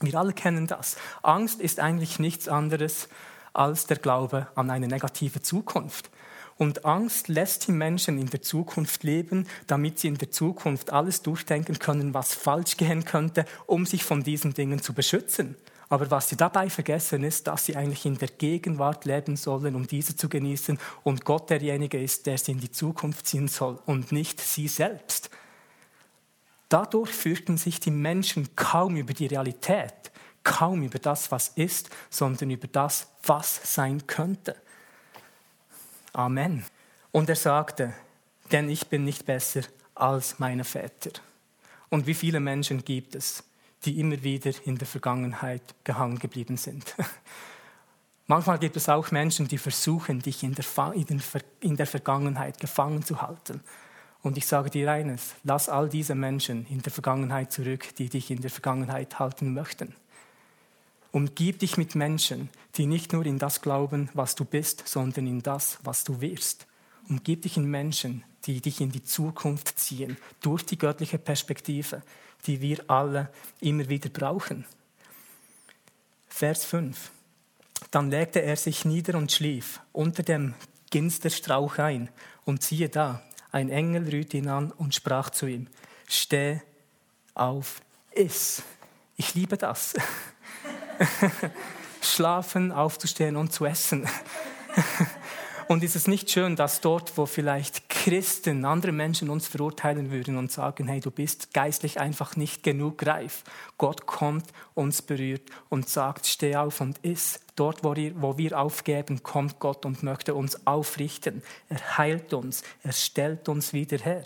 Wir 0.00 0.18
alle 0.18 0.32
kennen 0.32 0.66
das. 0.66 0.96
Angst 1.22 1.60
ist 1.60 1.78
eigentlich 1.78 2.18
nichts 2.18 2.48
anderes 2.48 3.08
als 3.52 3.86
der 3.86 3.98
Glaube 3.98 4.48
an 4.56 4.70
eine 4.70 4.88
negative 4.88 5.40
Zukunft. 5.40 6.10
Und 6.56 6.84
Angst 6.84 7.28
lässt 7.28 7.66
die 7.66 7.72
Menschen 7.72 8.18
in 8.18 8.30
der 8.30 8.42
Zukunft 8.42 9.02
leben, 9.02 9.46
damit 9.66 9.98
sie 9.98 10.08
in 10.08 10.18
der 10.18 10.30
Zukunft 10.30 10.92
alles 10.92 11.22
durchdenken 11.22 11.78
können, 11.78 12.14
was 12.14 12.34
falsch 12.34 12.76
gehen 12.76 13.04
könnte, 13.04 13.44
um 13.66 13.86
sich 13.86 14.04
von 14.04 14.22
diesen 14.22 14.54
Dingen 14.54 14.80
zu 14.80 14.92
beschützen. 14.92 15.56
Aber 15.88 16.10
was 16.10 16.28
sie 16.28 16.36
dabei 16.36 16.70
vergessen 16.70 17.24
ist, 17.24 17.46
dass 17.46 17.66
sie 17.66 17.76
eigentlich 17.76 18.06
in 18.06 18.18
der 18.18 18.28
Gegenwart 18.28 19.04
leben 19.04 19.36
sollen, 19.36 19.74
um 19.74 19.86
diese 19.86 20.16
zu 20.16 20.28
genießen 20.28 20.78
und 21.02 21.24
Gott 21.24 21.50
derjenige 21.50 22.02
ist, 22.02 22.26
der 22.26 22.38
sie 22.38 22.52
in 22.52 22.60
die 22.60 22.70
Zukunft 22.70 23.26
ziehen 23.26 23.48
soll 23.48 23.78
und 23.84 24.10
nicht 24.10 24.40
sie 24.40 24.68
selbst. 24.68 25.30
Dadurch 26.68 27.10
fürchten 27.10 27.56
sich 27.56 27.80
die 27.80 27.90
Menschen 27.90 28.56
kaum 28.56 28.96
über 28.96 29.12
die 29.12 29.26
Realität, 29.26 30.10
kaum 30.42 30.82
über 30.82 30.98
das, 30.98 31.30
was 31.30 31.48
ist, 31.48 31.90
sondern 32.10 32.50
über 32.50 32.66
das, 32.66 33.08
was 33.22 33.60
sein 33.74 34.06
könnte. 34.06 34.56
Amen. 36.14 36.64
Und 37.10 37.28
er 37.28 37.36
sagte, 37.36 37.92
denn 38.52 38.70
ich 38.70 38.86
bin 38.86 39.04
nicht 39.04 39.26
besser 39.26 39.62
als 39.94 40.38
meine 40.38 40.64
Väter. 40.64 41.10
Und 41.90 42.06
wie 42.06 42.14
viele 42.14 42.40
Menschen 42.40 42.84
gibt 42.84 43.14
es, 43.14 43.44
die 43.84 44.00
immer 44.00 44.22
wieder 44.22 44.52
in 44.64 44.78
der 44.78 44.86
Vergangenheit 44.86 45.62
gehangen 45.82 46.18
geblieben 46.18 46.56
sind? 46.56 46.94
Manchmal 48.26 48.58
gibt 48.58 48.76
es 48.76 48.88
auch 48.88 49.10
Menschen, 49.10 49.48
die 49.48 49.58
versuchen, 49.58 50.20
dich 50.20 50.42
in 50.44 50.54
der, 50.54 50.64
in 51.60 51.76
der 51.76 51.86
Vergangenheit 51.86 52.58
gefangen 52.58 53.02
zu 53.02 53.20
halten. 53.20 53.60
Und 54.22 54.38
ich 54.38 54.46
sage 54.46 54.70
dir 54.70 54.90
eines, 54.90 55.34
lass 55.42 55.68
all 55.68 55.88
diese 55.88 56.14
Menschen 56.14 56.64
in 56.70 56.80
der 56.80 56.92
Vergangenheit 56.92 57.52
zurück, 57.52 57.94
die 57.96 58.08
dich 58.08 58.30
in 58.30 58.40
der 58.40 58.50
Vergangenheit 58.50 59.18
halten 59.18 59.52
möchten. 59.52 59.94
Umgib 61.14 61.60
dich 61.60 61.76
mit 61.76 61.94
Menschen, 61.94 62.48
die 62.74 62.86
nicht 62.86 63.12
nur 63.12 63.24
in 63.24 63.38
das 63.38 63.60
glauben, 63.60 64.10
was 64.14 64.34
du 64.34 64.44
bist, 64.44 64.88
sondern 64.88 65.28
in 65.28 65.44
das, 65.44 65.78
was 65.84 66.02
du 66.02 66.20
wirst. 66.20 66.66
Umgib 67.08 67.42
dich 67.42 67.56
in 67.56 67.66
Menschen, 67.66 68.24
die 68.46 68.60
dich 68.60 68.80
in 68.80 68.90
die 68.90 69.04
Zukunft 69.04 69.78
ziehen, 69.78 70.16
durch 70.42 70.66
die 70.66 70.76
göttliche 70.76 71.18
Perspektive, 71.18 72.02
die 72.48 72.60
wir 72.60 72.90
alle 72.90 73.30
immer 73.60 73.88
wieder 73.88 74.08
brauchen. 74.08 74.64
Vers 76.26 76.64
5. 76.64 77.12
Dann 77.92 78.10
legte 78.10 78.42
er 78.42 78.56
sich 78.56 78.84
nieder 78.84 79.16
und 79.16 79.30
schlief 79.30 79.80
unter 79.92 80.24
dem 80.24 80.54
Ginsterstrauch 80.90 81.78
ein. 81.78 82.08
Und 82.44 82.64
siehe 82.64 82.88
da, 82.88 83.22
ein 83.52 83.68
Engel 83.68 84.08
rührte 84.08 84.38
ihn 84.38 84.48
an 84.48 84.72
und 84.72 84.96
sprach 84.96 85.30
zu 85.30 85.46
ihm, 85.46 85.68
steh 86.08 86.60
auf, 87.34 87.82
iss. 88.10 88.64
Ich 89.16 89.36
liebe 89.36 89.56
das. 89.56 89.94
Schlafen, 92.00 92.72
aufzustehen 92.72 93.36
und 93.36 93.52
zu 93.52 93.64
essen. 93.64 94.06
Und 95.66 95.82
ist 95.82 95.96
es 95.96 96.06
nicht 96.06 96.30
schön, 96.30 96.56
dass 96.56 96.80
dort, 96.80 97.16
wo 97.16 97.24
vielleicht 97.24 97.88
Christen, 97.88 98.64
andere 98.64 98.92
Menschen 98.92 99.30
uns 99.30 99.48
verurteilen 99.48 100.10
würden 100.10 100.36
und 100.36 100.52
sagen, 100.52 100.88
hey, 100.88 101.00
du 101.00 101.10
bist 101.10 101.54
geistlich 101.54 101.98
einfach 101.98 102.36
nicht 102.36 102.62
genug 102.62 103.06
reif. 103.06 103.44
Gott 103.78 104.04
kommt, 104.04 104.44
uns 104.74 105.00
berührt 105.00 105.42
und 105.70 105.88
sagt, 105.88 106.26
steh 106.26 106.56
auf 106.56 106.80
und 106.80 106.98
iss. 106.98 107.40
Dort, 107.56 107.82
wo 107.82 107.96
wir, 107.96 108.20
wo 108.20 108.36
wir 108.36 108.58
aufgeben, 108.58 109.22
kommt 109.22 109.58
Gott 109.58 109.86
und 109.86 110.02
möchte 110.02 110.34
uns 110.34 110.66
aufrichten. 110.66 111.42
Er 111.70 111.96
heilt 111.96 112.34
uns, 112.34 112.62
er 112.82 112.92
stellt 112.92 113.48
uns 113.48 113.72
wieder 113.72 113.98
her. 113.98 114.24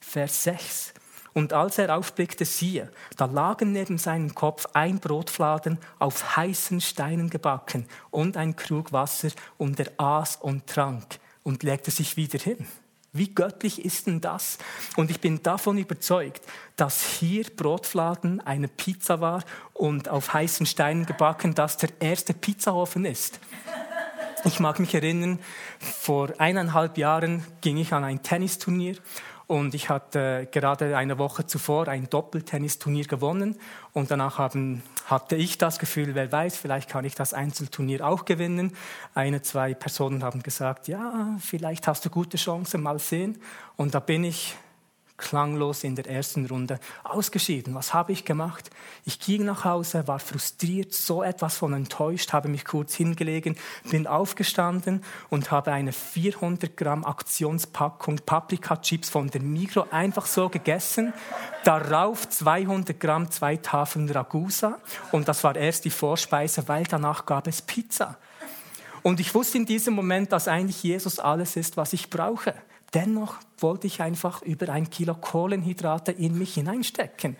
Vers 0.00 0.44
6. 0.44 0.94
Und 1.32 1.52
als 1.52 1.78
er 1.78 1.96
aufblickte, 1.96 2.44
siehe, 2.44 2.90
da 3.16 3.26
lagen 3.26 3.72
neben 3.72 3.98
seinem 3.98 4.34
Kopf 4.34 4.66
ein 4.72 4.98
Brotfladen 4.98 5.78
auf 5.98 6.36
heißen 6.36 6.80
Steinen 6.80 7.30
gebacken 7.30 7.86
und 8.10 8.36
ein 8.36 8.56
Krug 8.56 8.92
Wasser, 8.92 9.30
und 9.58 9.78
er 9.78 9.92
aß 9.96 10.36
und 10.36 10.66
trank 10.66 11.18
und 11.42 11.62
legte 11.62 11.90
sich 11.90 12.16
wieder 12.16 12.38
hin. 12.38 12.66
Wie 13.12 13.34
göttlich 13.34 13.84
ist 13.84 14.06
denn 14.06 14.20
das? 14.20 14.58
Und 14.96 15.10
ich 15.10 15.20
bin 15.20 15.42
davon 15.42 15.78
überzeugt, 15.78 16.42
dass 16.76 17.02
hier 17.02 17.44
Brotfladen 17.56 18.40
eine 18.40 18.68
Pizza 18.68 19.20
war 19.20 19.42
und 19.74 20.08
auf 20.08 20.32
heißen 20.32 20.64
Steinen 20.64 21.06
gebacken, 21.06 21.54
dass 21.54 21.76
der 21.76 21.90
erste 21.98 22.34
Pizzaofen 22.34 23.04
ist. 23.04 23.40
Ich 24.44 24.60
mag 24.60 24.78
mich 24.78 24.94
erinnern, 24.94 25.38
vor 25.80 26.30
eineinhalb 26.38 26.96
Jahren 26.96 27.44
ging 27.60 27.76
ich 27.76 27.92
an 27.92 28.04
ein 28.04 28.22
Tennisturnier 28.22 28.96
und 29.50 29.74
ich 29.74 29.88
hatte 29.88 30.46
gerade 30.52 30.96
eine 30.96 31.18
Woche 31.18 31.44
zuvor 31.44 31.88
ein 31.88 32.08
Doppeltennisturnier 32.08 33.06
gewonnen 33.06 33.56
und 33.92 34.08
danach 34.12 34.38
haben, 34.38 34.84
hatte 35.06 35.34
ich 35.34 35.58
das 35.58 35.80
Gefühl, 35.80 36.14
wer 36.14 36.30
weiß, 36.30 36.56
vielleicht 36.56 36.88
kann 36.88 37.04
ich 37.04 37.16
das 37.16 37.34
Einzelturnier 37.34 38.06
auch 38.06 38.26
gewinnen. 38.26 38.76
Eine, 39.12 39.42
zwei 39.42 39.74
Personen 39.74 40.22
haben 40.22 40.44
gesagt, 40.44 40.86
ja, 40.86 41.36
vielleicht 41.40 41.88
hast 41.88 42.04
du 42.04 42.10
gute 42.10 42.36
Chancen, 42.36 42.80
mal 42.80 43.00
sehen. 43.00 43.42
Und 43.74 43.92
da 43.92 43.98
bin 43.98 44.22
ich 44.22 44.54
klanglos 45.20 45.84
in 45.84 45.94
der 45.94 46.06
ersten 46.06 46.46
Runde 46.46 46.80
ausgeschieden. 47.04 47.74
Was 47.74 47.94
habe 47.94 48.12
ich 48.12 48.24
gemacht? 48.24 48.70
Ich 49.04 49.20
ging 49.20 49.44
nach 49.44 49.64
Hause, 49.64 50.08
war 50.08 50.18
frustriert, 50.18 50.92
so 50.92 51.22
etwas 51.22 51.58
von 51.58 51.74
enttäuscht, 51.74 52.32
habe 52.32 52.48
mich 52.48 52.64
kurz 52.64 52.94
hingelegen, 52.94 53.56
bin 53.90 54.06
aufgestanden 54.06 55.04
und 55.28 55.50
habe 55.50 55.72
eine 55.72 55.92
400 55.92 56.76
Gramm 56.76 57.04
Aktionspackung 57.04 58.20
Paprika-Chips 58.24 59.10
von 59.10 59.28
der 59.28 59.42
Migro 59.42 59.86
einfach 59.90 60.26
so 60.26 60.48
gegessen. 60.48 61.12
Darauf 61.62 62.28
200 62.28 62.98
Gramm, 62.98 63.30
zwei 63.30 63.56
Tafeln 63.56 64.10
Ragusa 64.10 64.78
und 65.12 65.28
das 65.28 65.44
war 65.44 65.54
erst 65.54 65.84
die 65.84 65.90
Vorspeise, 65.90 66.66
weil 66.66 66.84
danach 66.84 67.26
gab 67.26 67.46
es 67.46 67.60
Pizza. 67.60 68.18
Und 69.02 69.20
ich 69.20 69.34
wusste 69.34 69.58
in 69.58 69.66
diesem 69.66 69.94
Moment, 69.94 70.32
dass 70.32 70.48
eigentlich 70.48 70.82
Jesus 70.82 71.18
alles 71.18 71.56
ist, 71.56 71.76
was 71.76 71.92
ich 71.92 72.10
brauche. 72.10 72.54
Dennoch 72.94 73.36
wollte 73.58 73.86
ich 73.86 74.02
einfach 74.02 74.42
über 74.42 74.70
ein 74.70 74.90
Kilo 74.90 75.14
Kohlenhydrate 75.14 76.10
in 76.10 76.36
mich 76.36 76.54
hineinstecken. 76.54 77.36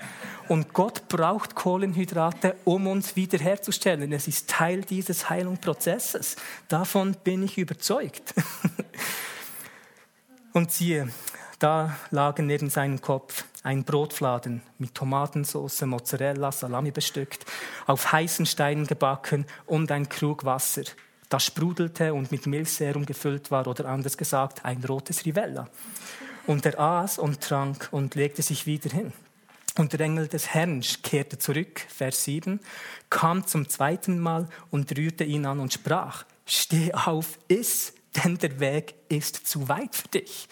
Und 0.48 0.72
Gott 0.72 1.08
braucht 1.08 1.56
Kohlenhydrate, 1.56 2.54
um 2.64 2.86
uns 2.86 3.16
wiederherzustellen. 3.16 4.12
Es 4.12 4.28
ist 4.28 4.48
Teil 4.48 4.82
dieses 4.82 5.28
Heilungsprozesses. 5.28 6.36
Davon 6.68 7.16
bin 7.24 7.42
ich 7.42 7.58
überzeugt. 7.58 8.32
Und 10.52 10.70
siehe, 10.70 11.08
da 11.58 11.96
lagen 12.10 12.46
neben 12.46 12.70
seinem 12.70 13.00
Kopf 13.00 13.44
ein 13.62 13.84
Brotfladen 13.84 14.62
mit 14.78 14.94
Tomatensauce, 14.94 15.82
Mozzarella, 15.82 16.52
Salami 16.52 16.90
bestückt, 16.90 17.44
auf 17.86 18.12
heißen 18.12 18.46
Steinen 18.46 18.86
gebacken 18.86 19.46
und 19.66 19.92
ein 19.92 20.08
Krug 20.08 20.44
Wasser 20.44 20.84
das 21.30 21.44
sprudelte 21.44 22.12
und 22.12 22.30
mit 22.30 22.46
Milchserum 22.46 23.06
gefüllt 23.06 23.50
war 23.50 23.66
oder 23.66 23.86
anders 23.86 24.18
gesagt 24.18 24.64
ein 24.64 24.84
rotes 24.84 25.24
Rivella. 25.24 25.68
Und 26.46 26.66
er 26.66 26.78
aß 26.78 27.18
und 27.18 27.40
trank 27.40 27.88
und 27.92 28.14
legte 28.16 28.42
sich 28.42 28.66
wieder 28.66 28.90
hin. 28.90 29.12
Und 29.78 29.92
der 29.92 30.00
Engel 30.00 30.26
des 30.26 30.48
Herrn 30.48 30.82
kehrte 31.02 31.38
zurück, 31.38 31.80
Vers 31.88 32.24
7, 32.24 32.60
kam 33.08 33.46
zum 33.46 33.68
zweiten 33.68 34.18
Mal 34.18 34.48
und 34.70 34.94
rührte 34.96 35.24
ihn 35.24 35.46
an 35.46 35.60
und 35.60 35.72
sprach, 35.72 36.24
steh 36.44 36.92
auf, 36.92 37.38
iss, 37.46 37.94
denn 38.16 38.36
der 38.38 38.58
Weg 38.58 38.94
ist 39.08 39.46
zu 39.46 39.68
weit 39.68 39.94
für 39.94 40.08
dich. 40.08 40.48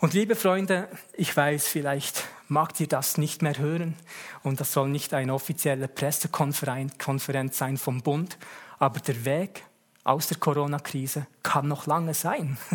Und 0.00 0.14
liebe 0.14 0.34
Freunde, 0.34 0.88
ich 1.12 1.36
weiß, 1.36 1.68
vielleicht 1.68 2.24
mag 2.48 2.78
ihr 2.80 2.88
das 2.88 3.18
nicht 3.18 3.42
mehr 3.42 3.58
hören 3.58 3.94
und 4.42 4.60
das 4.60 4.72
soll 4.72 4.88
nicht 4.88 5.12
eine 5.12 5.34
offizielle 5.34 5.88
Pressekonferenz 5.88 7.58
sein 7.58 7.76
vom 7.76 8.02
Bund, 8.02 8.38
aber 8.78 9.00
der 9.00 9.24
Weg 9.24 9.62
aus 10.04 10.28
der 10.28 10.36
Corona-Krise 10.36 11.26
kann 11.42 11.66
noch 11.66 11.86
lange 11.86 12.14
sein. 12.14 12.56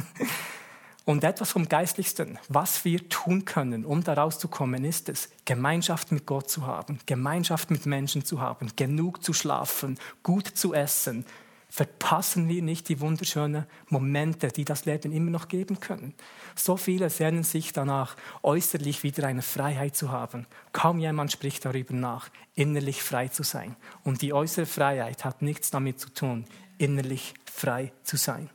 Und 1.06 1.24
etwas 1.24 1.52
vom 1.52 1.68
Geistlichsten, 1.68 2.38
was 2.50 2.86
wir 2.86 3.10
tun 3.10 3.44
können, 3.44 3.84
um 3.84 4.04
da 4.04 4.14
rauszukommen, 4.14 4.86
ist 4.86 5.10
es, 5.10 5.30
Gemeinschaft 5.44 6.12
mit 6.12 6.28
Gott 6.28 6.52
zu 6.52 6.68
haben, 6.68 7.00
Gemeinschaft 7.08 7.72
mit 7.72 7.88
Menschen 7.88 8.24
zu 8.26 8.42
haben, 8.42 8.72
genug 8.76 9.24
zu 9.24 9.34
schlafen, 9.34 9.98
gut 10.22 10.46
zu 10.46 10.76
essen. 10.76 11.26
Verpassen 11.68 12.48
wir 12.48 12.62
nicht 12.62 12.90
die 12.90 13.00
wunderschönen 13.00 13.66
Momente, 13.88 14.50
die 14.50 14.66
das 14.66 14.86
Leben 14.86 15.12
immer 15.12 15.32
noch 15.32 15.48
geben 15.48 15.80
können. 15.80 16.14
So 16.56 16.78
viele 16.78 17.10
sehnen 17.10 17.44
sich 17.44 17.74
danach, 17.74 18.16
äußerlich 18.44 19.02
wieder 19.02 19.28
eine 19.28 19.42
Freiheit 19.42 19.96
zu 19.96 20.12
haben. 20.12 20.46
Kaum 20.74 21.00
jemand 21.00 21.32
spricht 21.32 21.66
darüber 21.66 21.96
nach, 21.96 22.30
innerlich 22.54 23.02
frei 23.02 23.30
zu 23.30 23.42
sein. 23.42 23.76
Und 24.04 24.22
die 24.22 24.34
äußere 24.34 24.68
Freiheit 24.68 25.26
hat 25.26 25.42
nichts 25.42 25.72
damit 25.72 26.00
zu 26.00 26.10
tun, 26.10 26.46
innerlich 26.80 27.36
frei 27.46 27.92
zu 28.04 28.18
sein. 28.18 28.50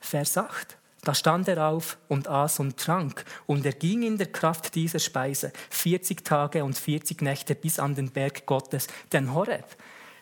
Vers 0.00 0.36
8. 0.36 0.76
Da 1.02 1.14
stand 1.14 1.48
er 1.48 1.68
auf 1.68 1.98
und 2.08 2.28
aß 2.28 2.60
und 2.60 2.78
trank, 2.78 3.24
und 3.46 3.66
er 3.66 3.72
ging 3.72 4.02
in 4.02 4.16
der 4.16 4.32
Kraft 4.32 4.74
dieser 4.74 4.98
Speise 4.98 5.52
40 5.70 6.24
Tage 6.24 6.64
und 6.64 6.78
40 6.78 7.20
Nächte 7.20 7.54
bis 7.54 7.78
an 7.78 7.94
den 7.94 8.10
Berg 8.10 8.46
Gottes, 8.46 8.86
den 9.12 9.34
Horeb. 9.34 9.66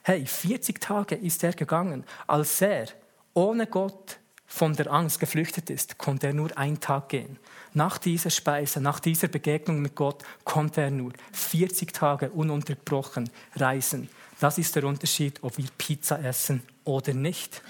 Hey, 0.02 0.26
40 0.26 0.80
Tage 0.80 1.14
ist 1.14 1.44
er 1.44 1.52
gegangen. 1.52 2.04
Als 2.26 2.60
er 2.60 2.86
ohne 3.34 3.68
Gott 3.68 4.18
von 4.46 4.74
der 4.74 4.92
Angst 4.92 5.20
geflüchtet 5.20 5.70
ist, 5.70 5.98
konnte 5.98 6.26
er 6.26 6.34
nur 6.34 6.58
einen 6.58 6.80
Tag 6.80 7.10
gehen. 7.10 7.38
Nach 7.74 7.96
dieser 7.98 8.30
Speise, 8.30 8.80
nach 8.80 8.98
dieser 8.98 9.28
Begegnung 9.28 9.80
mit 9.80 9.94
Gott, 9.94 10.24
konnte 10.44 10.82
er 10.82 10.90
nur 10.90 11.12
40 11.32 11.92
Tage 11.92 12.30
ununterbrochen 12.30 13.30
reisen. 13.54 14.10
Das 14.42 14.58
ist 14.58 14.74
der 14.74 14.82
Unterschied, 14.82 15.38
ob 15.44 15.56
wir 15.56 15.68
Pizza 15.78 16.18
essen 16.18 16.64
oder 16.82 17.14
nicht. 17.14 17.62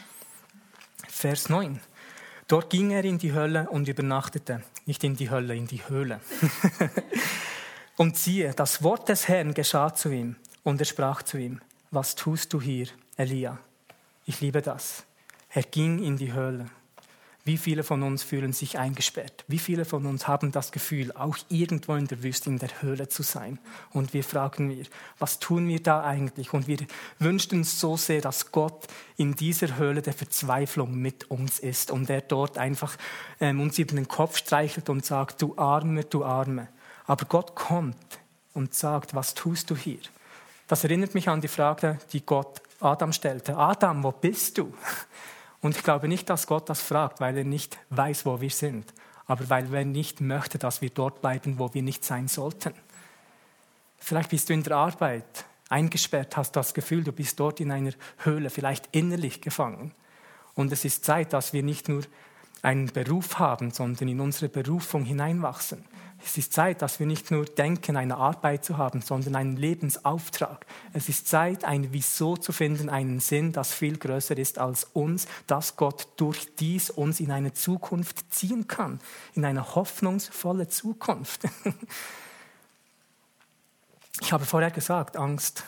Vers 1.07 1.51
9. 1.51 1.79
Dort 2.49 2.71
ging 2.71 2.93
er 2.93 3.05
in 3.05 3.19
die 3.19 3.35
Hölle 3.35 3.69
und 3.69 3.89
übernachtete. 3.89 4.63
Nicht 4.87 5.05
in 5.05 5.15
die 5.15 5.29
Hölle, 5.29 5.55
in 5.55 5.67
die 5.67 5.87
Höhle. 5.87 6.21
und 7.99 8.17
siehe, 8.17 8.55
das 8.55 8.83
Wort 8.83 9.11
des 9.11 9.29
Herrn 9.29 9.53
geschah 9.53 9.95
zu 9.95 10.09
ihm. 10.09 10.37
Und 10.63 10.81
er 10.81 10.87
sprach 10.87 11.23
zu 11.23 11.37
ihm, 11.37 11.61
was 11.91 12.15
tust 12.15 12.55
du 12.55 12.61
hier, 12.63 12.87
Elia? 13.19 13.59
Ich 14.25 14.41
liebe 14.41 14.63
das. 14.63 15.05
Er 15.51 15.65
ging 15.65 16.03
in 16.03 16.17
die 16.17 16.33
Höhle. 16.33 16.71
Wie 17.45 17.57
viele 17.57 17.83
von 17.83 18.05
uns 18.05 18.23
fühlen 18.23 18.53
sich 18.53 18.79
eingesperrt? 18.79 19.45
Wie 19.49 19.59
viele 19.59 19.85
von 19.85 20.07
uns 20.07 20.29
haben 20.29 20.53
das 20.53 20.71
Gefühl, 20.71 21.11
auch 21.11 21.37
irgendwo 21.49 21.97
in 21.97 22.07
der 22.07 22.23
Wüste, 22.23 22.49
in 22.51 22.61
der 22.61 22.83
Höhle 22.83 23.09
zu 23.09 23.25
sein? 23.25 23.59
Und 23.91 24.15
wir 24.15 24.23
fragen 24.23 24.71
wir, 24.71 24.85
was 25.19 25.41
tun 25.41 25.67
wir 25.67 25.83
da 25.83 26.05
eigentlich? 26.05 26.53
Und 26.53 26.69
wir 26.69 26.79
wünschen 27.19 27.59
uns 27.59 27.81
so 27.81 27.97
sehr, 27.97 28.21
dass 28.21 28.53
Gott 28.53 28.87
in 29.17 29.35
dieser 29.35 29.77
Höhle 29.77 30.03
der 30.03 30.13
Verzweiflung 30.13 30.95
mit 30.95 31.33
uns 31.33 31.59
ist 31.59 31.91
und 31.91 32.09
er 32.11 32.21
dort 32.21 32.59
einfach 32.59 32.97
ähm, 33.41 33.61
uns 33.61 33.77
über 33.77 33.97
den 33.97 34.07
Kopf 34.07 34.37
streichelt 34.37 34.89
und 34.89 35.05
sagt, 35.05 35.43
du 35.43 35.59
Arme, 35.59 36.05
du 36.05 36.25
Arme. 36.25 36.69
Aber 37.07 37.25
Gott 37.25 37.57
kommt 37.57 38.21
und 38.55 38.73
sagt, 38.73 39.17
was 39.17 39.35
tust 39.35 39.69
du 39.69 39.77
hier? 39.77 39.99
Das 40.69 40.85
erinnert 40.85 41.15
mich 41.15 41.29
an 41.29 41.41
die 41.41 41.49
Frage, 41.49 41.99
die 42.13 42.25
Gott 42.25 42.63
Adam 42.79 43.13
stellte. 43.13 43.57
Adam, 43.57 44.05
wo 44.05 44.13
bist 44.13 44.59
du? 44.59 44.73
Und 45.63 45.77
ich 45.77 45.83
glaube 45.83 46.09
nicht, 46.09 46.29
dass 46.29 46.47
Gott 46.47 46.69
das 46.69 46.83
fragt, 46.83 47.21
weil 47.21 47.39
er 47.39 47.45
nicht 47.45 47.79
weiß, 47.91 48.27
wo 48.27 48.41
wir 48.41 48.51
sind, 48.51 48.93
aber 49.27 49.49
weil 49.49 49.73
er 49.73 49.85
nicht 49.85 50.21
möchte, 50.21 50.59
dass 50.59 50.83
wir 50.83 50.91
dort 50.91 51.23
bleiben, 51.23 51.59
wo 51.59 51.73
wir 51.73 51.83
nicht 51.83 52.05
sein 52.05 52.29
sollten. 52.29 52.75
Vielleicht 53.97 54.31
bist 54.31 54.49
du 54.49 54.53
in 54.53 54.65
der 54.65 54.77
Arbeit 54.77 55.47
eingesperrt, 55.69 56.37
hast 56.37 56.57
das 56.57 56.75
Gefühl, 56.75 57.05
du 57.05 57.13
bist 57.13 57.39
dort 57.39 57.61
in 57.61 57.71
einer 57.71 57.93
Höhle, 58.19 58.51
vielleicht 58.51 58.89
innerlich 58.91 59.41
gefangen. 59.41 59.95
Und 60.55 60.73
es 60.73 60.85
ist 60.85 61.05
Zeit, 61.05 61.33
dass 61.33 61.53
wir 61.53 61.63
nicht 61.63 61.89
nur 61.89 62.03
einen 62.63 62.87
Beruf 62.87 63.39
haben, 63.39 63.73
sondern 63.73 64.09
in 64.09 64.21
unsere 64.21 64.49
Berufung 64.49 65.05
hineinwachsen. 65.05 65.85
Es 66.25 66.39
ist 66.39 66.53
Zeit, 66.53 66.83
dass 66.83 67.01
wir 67.01 67.07
nicht 67.07 67.33
nur 67.33 67.45
denken, 67.45 67.97
eine 67.97 68.17
Arbeit 68.17 68.65
zu 68.65 68.79
haben, 68.79 69.03
sondern 69.03 69.35
einen 69.35 69.57
Lebensauftrag. 69.57 70.65
Es 70.93 71.09
ist 71.09 71.27
Zeit, 71.27 71.65
ein 71.65 71.93
Wieso 71.93 72.37
zu 72.37 72.53
finden, 72.53 72.89
einen 72.89 73.19
Sinn, 73.19 73.53
das 73.53 73.75
viel 73.75 73.99
größer 73.99 74.39
ist 74.39 74.59
als 74.59 74.85
uns, 74.85 75.27
dass 75.49 75.77
Gott 75.77 76.07
durch 76.17 76.55
dies 76.55 76.91
uns 76.91 77.19
in 77.19 77.33
eine 77.33 77.53
Zukunft 77.53 78.33
ziehen 78.33 78.69
kann, 78.69 79.01
in 79.35 79.45
eine 79.45 79.75
hoffnungsvolle 79.75 80.69
Zukunft. 80.69 81.43
Ich 84.21 84.33
habe 84.33 84.45
vorher 84.45 84.71
gesagt, 84.71 85.17
Angst 85.17 85.65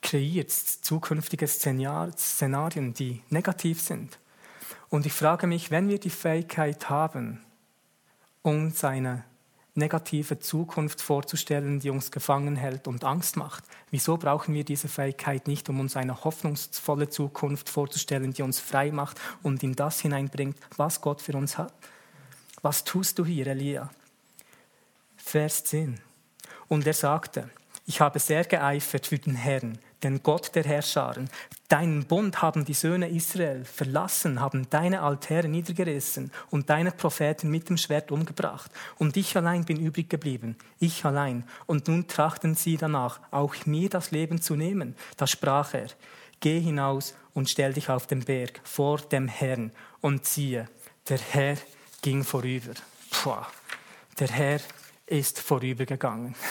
kreiert 0.00 0.50
zukünftige 0.50 1.46
Szenarien, 1.46 2.94
die 2.94 3.22
negativ 3.28 3.82
sind. 3.82 4.18
Und 4.94 5.06
ich 5.06 5.12
frage 5.12 5.48
mich, 5.48 5.72
wenn 5.72 5.88
wir 5.88 5.98
die 5.98 6.08
Fähigkeit 6.08 6.88
haben, 6.88 7.40
uns 8.42 8.84
eine 8.84 9.24
negative 9.74 10.38
Zukunft 10.38 11.00
vorzustellen, 11.00 11.80
die 11.80 11.90
uns 11.90 12.12
gefangen 12.12 12.54
hält 12.54 12.86
und 12.86 13.02
Angst 13.02 13.36
macht. 13.36 13.64
Wieso 13.90 14.16
brauchen 14.18 14.54
wir 14.54 14.62
diese 14.62 14.86
Fähigkeit 14.86 15.48
nicht, 15.48 15.68
um 15.68 15.80
uns 15.80 15.96
eine 15.96 16.22
hoffnungsvolle 16.22 17.08
Zukunft 17.08 17.68
vorzustellen, 17.70 18.34
die 18.34 18.42
uns 18.42 18.60
frei 18.60 18.92
macht 18.92 19.20
und 19.42 19.64
in 19.64 19.74
das 19.74 19.98
hineinbringt, 19.98 20.56
was 20.76 21.00
Gott 21.00 21.20
für 21.20 21.36
uns 21.36 21.58
hat? 21.58 21.74
Was 22.62 22.84
tust 22.84 23.18
du 23.18 23.24
hier, 23.24 23.48
Elia? 23.48 23.90
Vers 25.16 25.64
10. 25.64 25.98
Und 26.68 26.86
er 26.86 26.94
sagte, 26.94 27.50
ich 27.86 28.00
habe 28.00 28.18
sehr 28.18 28.44
geeifert 28.44 29.06
für 29.06 29.18
den 29.18 29.34
Herrn, 29.34 29.78
den 30.02 30.22
Gott 30.22 30.54
der 30.54 30.64
Herrscharen. 30.64 31.28
Deinen 31.68 32.06
Bund 32.06 32.40
haben 32.40 32.64
die 32.64 32.72
Söhne 32.72 33.10
Israel 33.10 33.64
verlassen, 33.66 34.40
haben 34.40 34.68
deine 34.70 35.02
Altäre 35.02 35.48
niedergerissen 35.48 36.32
und 36.50 36.70
deine 36.70 36.92
Propheten 36.92 37.50
mit 37.50 37.68
dem 37.68 37.76
Schwert 37.76 38.10
umgebracht. 38.10 38.70
Und 38.96 39.18
ich 39.18 39.36
allein 39.36 39.66
bin 39.66 39.78
übrig 39.78 40.08
geblieben, 40.08 40.56
ich 40.78 41.04
allein. 41.04 41.44
Und 41.66 41.88
nun 41.88 42.08
trachten 42.08 42.54
sie 42.54 42.78
danach, 42.78 43.20
auch 43.30 43.54
mir 43.66 43.90
das 43.90 44.12
Leben 44.12 44.40
zu 44.40 44.56
nehmen. 44.56 44.96
Da 45.18 45.26
sprach 45.26 45.74
er, 45.74 45.88
geh 46.40 46.58
hinaus 46.60 47.14
und 47.34 47.50
stell 47.50 47.74
dich 47.74 47.90
auf 47.90 48.06
den 48.06 48.24
Berg 48.24 48.60
vor 48.64 48.98
dem 48.98 49.28
Herrn. 49.28 49.72
Und 50.00 50.24
siehe, 50.24 50.70
der 51.10 51.18
Herr 51.18 51.56
ging 52.00 52.24
vorüber. 52.24 52.72
Puh, 53.10 53.36
der 54.18 54.28
Herr 54.28 54.60
ist 55.06 55.38
vorübergegangen. 55.38 56.34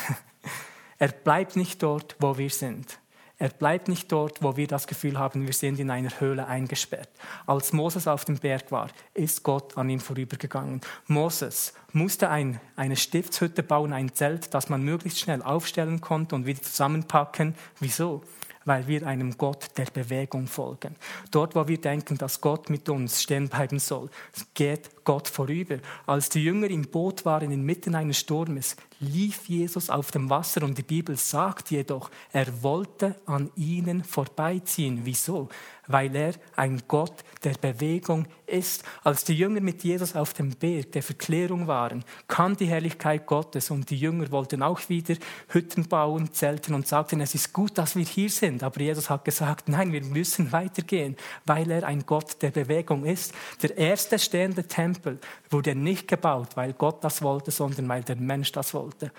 Er 1.04 1.10
bleibt 1.10 1.58
nicht 1.58 1.84
dort, 1.84 2.16
wo 2.20 2.38
wir 2.38 2.50
sind. 2.50 2.98
Er 3.38 3.50
bleibt 3.50 3.89
nicht 3.89 4.10
dort, 4.10 4.42
wo 4.42 4.56
wir 4.56 4.68
das 4.68 4.88
Gefühl 4.88 5.20
haben, 5.20 5.46
wir 5.46 5.52
sind 5.52 5.78
in 5.82 5.89
einer 5.89 6.18
Höhle 6.22 6.48
eingesperrt. 6.48 7.10
Als 7.46 7.74
Moses 7.74 8.08
auf 8.08 8.24
dem 8.24 8.38
Berg 8.38 8.72
war, 8.72 8.88
ist 9.13 9.44
Gott 9.44 9.78
an 9.78 9.89
ihm 9.89 10.00
vorübergegangen. 10.00 10.80
Moses 11.08 11.74
musste 11.92 12.30
ein, 12.30 12.62
eine 12.78 12.96
Stiftshütte 12.96 13.63
bauen, 13.63 13.92
ein 13.92 14.13
Zelt, 14.13 14.54
das 14.54 14.70
man 14.70 14.82
möglichst 14.84 15.20
schnell 15.20 15.42
aufstellen 15.42 16.00
konnte 16.00 16.36
und 16.36 16.46
wieder 16.46 16.62
zusammenpacken. 16.62 17.56
Wieso? 17.82 18.24
weil 18.66 18.88
wir 18.88 19.06
einem 19.06 19.38
Gott 19.38 19.78
der 19.78 19.86
Bewegung 19.86 20.48
folgen. 20.48 20.96
Dort, 21.32 21.56
wo 21.56 21.68
wir 21.68 21.80
denken, 21.80 22.18
dass 22.18 22.42
Gott 22.42 22.70
mit 22.70 22.88
uns 22.89 23.22
stehen 23.22 23.50
bleiben 23.50 23.80
soll, 23.80 24.10
geht 24.54 25.04
Gott 25.04 25.28
vorüber. 25.28 25.80
Als 26.06 26.30
die 26.30 26.44
Jünger 26.44 26.70
im 26.70 26.84
Boot 26.84 27.26
waren 27.26 27.52
inmitten 27.52 27.96
eines 27.96 28.20
Sturmes, 28.20 28.76
lief 29.04 29.48
Jesus 29.48 29.89
auf 29.89 30.12
dem 30.12 30.30
Wasser 30.30 30.63
und 30.63 30.78
die 30.78 30.84
Bibel 30.84 31.16
sagt 31.18 31.72
jedoch, 31.72 32.10
er 32.32 32.63
wollte 32.63 33.16
an 33.26 33.52
ihnen 33.56 34.04
vorbeiziehen. 34.04 35.02
Wieso? 35.04 35.50
Weil 35.88 36.16
er 36.16 36.34
ein 36.56 36.82
Gott 36.88 37.24
der 37.44 37.56
Bewegung 37.56 38.26
ist. 38.46 38.84
Als 39.04 39.26
die 39.26 39.34
Jünger 39.34 39.60
mit 39.60 39.84
Jesus 39.84 40.16
auf 40.16 40.34
dem 40.34 40.52
Berg 40.52 40.94
der 40.94 41.04
Verklärung 41.04 41.68
waren, 41.68 42.06
kam 42.28 42.56
die 42.56 42.68
Herrlichkeit 42.68 43.26
Gottes 43.26 43.70
und 43.70 43.89
die 43.89 43.98
Jünger 43.98 44.32
wollten 44.32 44.63
auch 44.63 44.88
wieder 44.88 45.16
Hütten 45.50 45.88
bauen, 45.89 46.32
zelten 46.32 46.74
und 46.74 46.88
sagten, 46.88 47.20
es 47.20 47.36
ist 47.36 47.52
gut, 47.52 47.78
dass 47.78 47.98
wir 47.98 48.06
hier 48.06 48.30
sind. 48.30 48.63
Aber 48.63 48.80
Jesus 48.80 49.10
hat 49.10 49.26
gesagt, 49.26 49.68
nein, 49.68 49.92
wir 49.92 50.04
müssen 50.04 50.52
weitergehen, 50.54 51.18
weil 51.46 51.70
er 51.70 51.86
ein 51.86 52.06
Gott 52.06 52.42
der 52.42 52.52
Bewegung 52.52 53.06
ist. 53.06 53.34
Der 53.62 53.78
erste 53.78 54.18
stehende 54.20 54.66
Tempel 54.66 55.20
wurde 55.50 55.76
nicht 55.76 56.08
gebaut, 56.08 56.56
weil 56.56 56.74
Gott 56.74 57.04
das 57.04 57.22
wollte, 57.22 57.52
sondern 57.52 57.89
weil 57.89 58.04
der 58.04 58.16
Mensch 58.16 58.54
das 58.54 58.74
wollte 58.74 58.92
wollte. 58.93 59.12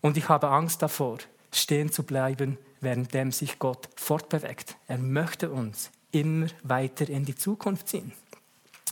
Und 0.00 0.16
ich 0.16 0.28
habe 0.28 0.48
Angst 0.48 0.82
davor, 0.82 1.18
stehen 1.52 1.92
zu 1.92 2.02
bleiben, 2.02 2.58
währenddem 2.80 3.32
sich 3.32 3.58
Gott 3.58 3.88
fortbewegt. 3.96 4.76
Er 4.88 4.98
möchte 4.98 5.50
uns 5.50 5.90
immer 6.12 6.46
weiter 6.62 7.08
in 7.08 7.24
die 7.24 7.34
Zukunft 7.34 7.88
ziehen. 7.88 8.12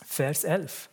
Vers 0.07 0.45
11. 0.45 0.91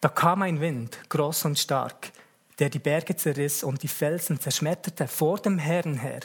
Da 0.00 0.08
kam 0.08 0.42
ein 0.42 0.60
Wind, 0.60 0.98
groß 1.10 1.44
und 1.44 1.58
stark, 1.58 2.10
der 2.58 2.70
die 2.70 2.78
Berge 2.78 3.14
zerriss 3.16 3.62
und 3.62 3.82
die 3.82 3.88
Felsen 3.88 4.40
zerschmetterte 4.40 5.06
vor 5.06 5.38
dem 5.38 5.58
Herrn 5.58 5.98
her. 5.98 6.20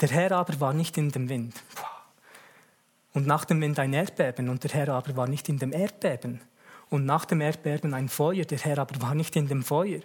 Der 0.00 0.08
Herr 0.08 0.32
aber 0.32 0.60
war 0.60 0.72
nicht 0.72 0.96
in 0.96 1.10
dem 1.10 1.28
Wind. 1.28 1.54
Und 3.12 3.26
nach 3.26 3.44
dem 3.44 3.60
Wind 3.60 3.78
ein 3.78 3.92
Erdbeben 3.92 4.48
und 4.48 4.62
der 4.62 4.70
Herr 4.70 4.88
aber 4.90 5.16
war 5.16 5.26
nicht 5.26 5.48
in 5.48 5.58
dem 5.58 5.72
Erdbeben. 5.72 6.40
Und 6.88 7.04
nach 7.04 7.24
dem 7.24 7.40
Erdbeben 7.40 7.92
ein 7.92 8.08
Feuer, 8.08 8.44
der 8.44 8.58
Herr 8.58 8.78
aber 8.78 9.02
war 9.02 9.14
nicht 9.14 9.34
in 9.36 9.48
dem 9.48 9.62
Feuer 9.62 10.00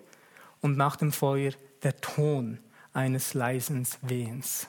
und 0.63 0.77
nach 0.77 0.95
dem 0.95 1.11
Feuer 1.11 1.51
der 1.83 1.99
Ton 2.01 2.57
eines 2.93 3.33
leisen 3.33 3.85
Wehens. 4.01 4.67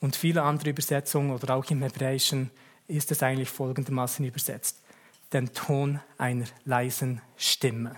Und 0.00 0.16
viele 0.16 0.42
andere 0.42 0.70
Übersetzungen 0.70 1.30
oder 1.30 1.54
auch 1.54 1.64
im 1.70 1.82
Hebräischen 1.82 2.50
ist 2.88 3.12
es 3.12 3.22
eigentlich 3.22 3.48
folgendermaßen 3.48 4.24
übersetzt. 4.26 4.82
Den 5.32 5.54
Ton 5.54 6.00
einer 6.18 6.46
leisen 6.64 7.22
Stimme. 7.36 7.94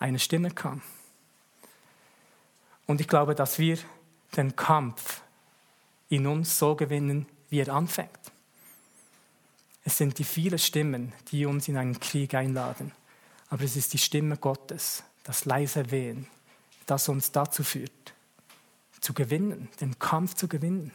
Eine 0.00 0.18
Stimme 0.18 0.50
kam. 0.50 0.82
Und 2.86 3.00
ich 3.00 3.06
glaube, 3.06 3.36
dass 3.36 3.60
wir 3.60 3.78
den 4.36 4.56
Kampf 4.56 5.22
in 6.08 6.26
uns 6.26 6.58
so 6.58 6.74
gewinnen, 6.74 7.26
wie 7.50 7.60
er 7.60 7.72
anfängt. 7.72 8.10
Es 9.84 9.96
sind 9.96 10.18
die 10.18 10.24
vielen 10.24 10.58
Stimmen, 10.58 11.12
die 11.30 11.46
uns 11.46 11.68
in 11.68 11.76
einen 11.76 12.00
Krieg 12.00 12.34
einladen. 12.34 12.90
Aber 13.48 13.62
es 13.62 13.76
ist 13.76 13.92
die 13.92 13.98
Stimme 13.98 14.36
Gottes, 14.36 15.04
das 15.24 15.44
leise 15.44 15.90
Wehen, 15.90 16.26
das 16.86 17.08
uns 17.08 17.32
dazu 17.32 17.62
führt, 17.62 18.14
zu 19.00 19.14
gewinnen, 19.14 19.68
den 19.80 19.98
Kampf 19.98 20.34
zu 20.34 20.48
gewinnen. 20.48 20.92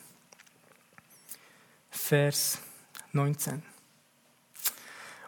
Vers 1.89 2.59
19. 3.13 3.63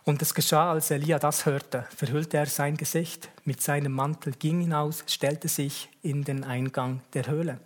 Und 0.06 0.22
es 0.22 0.34
geschah, 0.34 0.72
als 0.72 0.92
Elia 0.92 1.20
das 1.20 1.46
hörte, 1.46 1.88
verhüllte 1.96 2.38
er 2.38 2.48
sein 2.48 2.78
Gesicht 2.78 3.30
mit 3.46 3.62
seinem 3.62 3.92
Mantel, 3.92 4.34
ging 4.34 4.62
hinaus, 4.62 5.04
stellte 5.08 5.48
sich 5.48 5.90
in 6.02 6.24
den 6.24 6.44
Eingang 6.44 7.02
der 7.14 7.28
Höhle. 7.28 7.60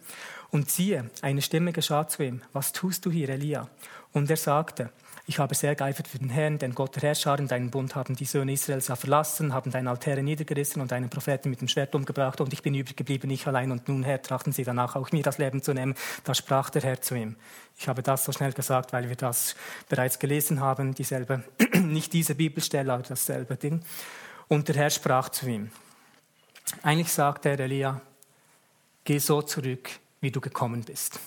Und 0.54 0.70
siehe, 0.70 1.10
eine 1.24 1.42
Stimme 1.42 1.74
geschah 1.74 2.08
zu 2.08 2.22
ihm, 2.22 2.44
was 2.54 2.74
tust 2.74 3.08
du 3.08 3.12
hier, 3.12 3.28
Elia? 3.28 3.70
Und 4.12 4.30
er 4.30 4.38
sagte, 4.38 4.92
ich 5.26 5.40
habe 5.40 5.56
sehr 5.56 5.74
geeifert 5.74 6.08
für 6.08 6.20
den 6.20 6.30
Herrn, 6.30 6.60
denn 6.60 6.76
Gott 6.76 6.96
der 6.96 7.02
Herrscher 7.02 7.40
und 7.40 7.50
deinen 7.50 7.72
Bund 7.72 7.96
haben 7.96 8.16
die 8.16 8.26
Söhne 8.26 8.54
Israels 8.54 8.88
ja 8.88 8.96
verlassen, 8.96 9.52
haben 9.52 9.72
deine 9.72 9.90
Altäre 9.90 10.22
niedergerissen 10.22 10.80
und 10.80 10.92
deinen 10.92 11.10
Propheten 11.10 11.50
mit 11.50 11.62
dem 11.62 11.68
Schwert 11.68 11.96
umgebracht 11.96 12.40
und 12.40 12.54
ich 12.54 12.62
bin 12.62 12.76
übrig 12.76 13.04
ich 13.32 13.48
allein 13.48 13.72
und 13.72 13.88
nun, 13.88 14.04
Herr, 14.04 14.22
trachten 14.22 14.54
sie 14.54 14.64
danach 14.64 14.96
auch 14.96 15.12
mir 15.12 15.24
das 15.24 15.40
Leben 15.40 15.64
zu 15.64 15.74
nehmen. 15.74 15.96
Da 16.24 16.36
sprach 16.36 16.70
der 16.70 16.84
Herr 16.84 17.02
zu 17.02 17.16
ihm. 17.16 17.36
Ich 17.76 17.88
habe 17.88 18.04
das 18.04 18.24
so 18.24 18.32
schnell 18.32 18.54
gesagt, 18.54 18.94
weil 18.94 19.10
wir 19.10 19.16
das 19.16 19.56
bereits 19.90 20.20
gelesen 20.20 20.60
haben, 20.60 20.94
dieselbe, 20.94 21.44
nicht 21.74 22.14
diese 22.14 22.36
Bibelstelle, 22.36 22.94
aber 22.94 23.02
dasselbe 23.02 23.56
Ding. 23.56 23.82
Und 24.50 24.68
der 24.68 24.76
Herr 24.76 24.92
sprach 24.92 25.30
zu 25.30 25.48
ihm. 25.48 25.72
Eigentlich 26.84 27.12
sagte 27.12 27.50
er 27.50 27.60
Elia, 27.60 28.02
geh 29.04 29.18
so 29.18 29.42
zurück, 29.42 29.90
wie 30.24 30.32
du 30.32 30.42
gekommen 30.42 30.84
bist. 30.84 31.20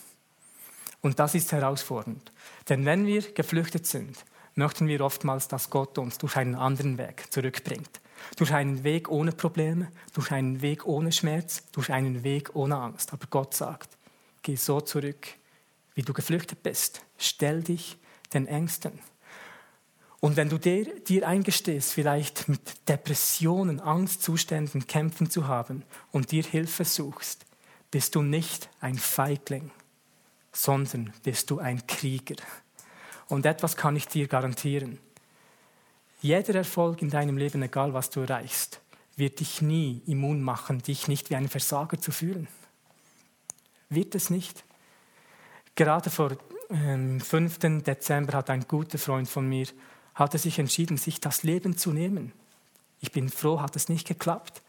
Und 1.02 1.18
das 1.18 1.34
ist 1.34 1.52
herausfordernd. 1.52 2.32
Denn 2.68 2.84
wenn 2.86 3.06
wir 3.06 3.22
geflüchtet 3.32 3.86
sind, 3.86 4.16
möchten 4.54 4.88
wir 4.88 5.02
oftmals, 5.02 5.48
dass 5.48 5.70
Gott 5.70 5.98
uns 5.98 6.16
durch 6.18 6.36
einen 6.36 6.54
anderen 6.54 6.96
Weg 6.96 7.30
zurückbringt. 7.30 8.00
Durch 8.36 8.52
einen 8.52 8.82
Weg 8.82 9.10
ohne 9.10 9.32
Probleme, 9.32 9.92
durch 10.14 10.32
einen 10.32 10.62
Weg 10.62 10.86
ohne 10.86 11.12
Schmerz, 11.12 11.62
durch 11.72 11.92
einen 11.92 12.24
Weg 12.24 12.56
ohne 12.56 12.76
Angst. 12.76 13.12
Aber 13.12 13.26
Gott 13.28 13.54
sagt, 13.54 13.98
geh 14.42 14.56
so 14.56 14.80
zurück, 14.80 15.28
wie 15.94 16.02
du 16.02 16.14
geflüchtet 16.14 16.62
bist. 16.62 17.02
Stell 17.18 17.62
dich 17.62 17.98
den 18.32 18.46
Ängsten. 18.46 18.98
Und 20.20 20.36
wenn 20.36 20.48
du 20.48 20.58
dir, 20.58 20.98
dir 21.00 21.28
eingestehst, 21.28 21.92
vielleicht 21.92 22.48
mit 22.48 22.88
Depressionen, 22.88 23.78
Angstzuständen 23.78 24.86
kämpfen 24.86 25.28
zu 25.28 25.46
haben 25.46 25.84
und 26.10 26.32
dir 26.32 26.42
Hilfe 26.42 26.86
suchst, 26.86 27.44
bist 27.90 28.14
du 28.14 28.22
nicht 28.22 28.68
ein 28.80 28.96
Feigling, 28.96 29.70
sondern 30.52 31.12
bist 31.22 31.50
du 31.50 31.58
ein 31.58 31.86
Krieger. 31.86 32.36
Und 33.28 33.46
etwas 33.46 33.76
kann 33.76 33.96
ich 33.96 34.08
dir 34.08 34.28
garantieren. 34.28 34.98
Jeder 36.20 36.54
Erfolg 36.54 37.02
in 37.02 37.10
deinem 37.10 37.36
Leben, 37.36 37.62
egal 37.62 37.92
was 37.92 38.10
du 38.10 38.20
erreichst, 38.20 38.80
wird 39.16 39.40
dich 39.40 39.62
nie 39.62 40.02
immun 40.06 40.42
machen, 40.42 40.82
dich 40.82 41.08
nicht 41.08 41.30
wie 41.30 41.36
ein 41.36 41.48
Versager 41.48 42.00
zu 42.00 42.12
fühlen. 42.12 42.48
Wird 43.88 44.14
es 44.14 44.30
nicht? 44.30 44.64
Gerade 45.74 46.10
vor 46.10 46.36
ähm, 46.70 47.20
5. 47.20 47.58
Dezember 47.82 48.34
hat 48.34 48.50
ein 48.50 48.66
guter 48.66 48.98
Freund 48.98 49.28
von 49.28 49.48
mir 49.48 49.66
hatte 50.16 50.38
sich 50.38 50.58
entschieden, 50.58 50.96
sich 50.96 51.20
das 51.20 51.42
Leben 51.42 51.76
zu 51.76 51.92
nehmen. 51.92 52.32
Ich 53.00 53.12
bin 53.12 53.28
froh, 53.28 53.60
hat 53.60 53.76
es 53.76 53.88
nicht 53.88 54.08
geklappt. 54.08 54.62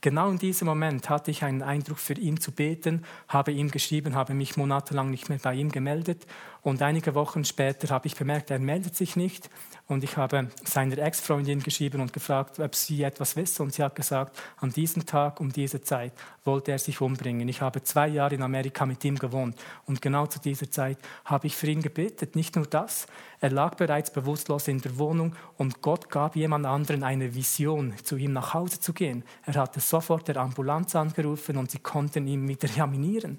Genau 0.00 0.30
in 0.30 0.38
diesem 0.38 0.66
Moment 0.66 1.10
hatte 1.10 1.32
ich 1.32 1.42
einen 1.42 1.62
Eindruck, 1.62 1.98
für 1.98 2.14
ihn 2.14 2.38
zu 2.40 2.52
beten, 2.52 3.04
habe 3.26 3.50
ihm 3.50 3.70
geschrieben, 3.70 4.14
habe 4.14 4.32
mich 4.32 4.56
monatelang 4.56 5.10
nicht 5.10 5.28
mehr 5.28 5.40
bei 5.42 5.54
ihm 5.54 5.72
gemeldet. 5.72 6.24
Und 6.62 6.82
einige 6.82 7.16
Wochen 7.16 7.44
später 7.44 7.88
habe 7.88 8.06
ich 8.06 8.14
bemerkt, 8.14 8.50
er 8.50 8.60
meldet 8.60 8.94
sich 8.94 9.16
nicht 9.16 9.50
und 9.88 10.04
ich 10.04 10.18
habe 10.18 10.48
seiner 10.64 10.98
Ex-Freundin 10.98 11.62
geschrieben 11.62 12.02
und 12.02 12.12
gefragt, 12.12 12.60
ob 12.60 12.74
sie 12.74 13.02
etwas 13.02 13.36
wisse 13.36 13.62
und 13.62 13.72
sie 13.72 13.82
hat 13.82 13.94
gesagt, 13.94 14.38
an 14.58 14.70
diesem 14.70 15.06
Tag 15.06 15.40
um 15.40 15.50
diese 15.50 15.80
Zeit 15.80 16.12
wollte 16.44 16.72
er 16.72 16.78
sich 16.78 17.00
umbringen. 17.00 17.48
Ich 17.48 17.62
habe 17.62 17.82
zwei 17.82 18.06
Jahre 18.08 18.34
in 18.34 18.42
Amerika 18.42 18.84
mit 18.84 19.02
ihm 19.04 19.18
gewohnt 19.18 19.56
und 19.86 20.02
genau 20.02 20.26
zu 20.26 20.40
dieser 20.40 20.70
Zeit 20.70 20.98
habe 21.24 21.46
ich 21.46 21.56
für 21.56 21.68
ihn 21.68 21.80
gebetet. 21.80 22.36
Nicht 22.36 22.54
nur 22.54 22.66
das, 22.66 23.06
er 23.40 23.50
lag 23.50 23.76
bereits 23.76 24.12
bewusstlos 24.12 24.68
in 24.68 24.82
der 24.82 24.98
Wohnung 24.98 25.34
und 25.56 25.80
Gott 25.80 26.10
gab 26.10 26.36
jemand 26.36 26.66
anderen 26.66 27.02
eine 27.02 27.34
Vision, 27.34 27.94
zu 28.04 28.16
ihm 28.16 28.34
nach 28.34 28.52
Hause 28.52 28.80
zu 28.80 28.92
gehen. 28.92 29.24
Er 29.46 29.54
hatte 29.54 29.80
sofort 29.80 30.28
der 30.28 30.36
Ambulanz 30.36 30.94
angerufen 30.96 31.56
und 31.56 31.70
sie 31.70 31.78
konnten 31.78 32.26
ihn 32.26 32.46
wieder 32.46 32.68
reanimieren. 32.76 33.38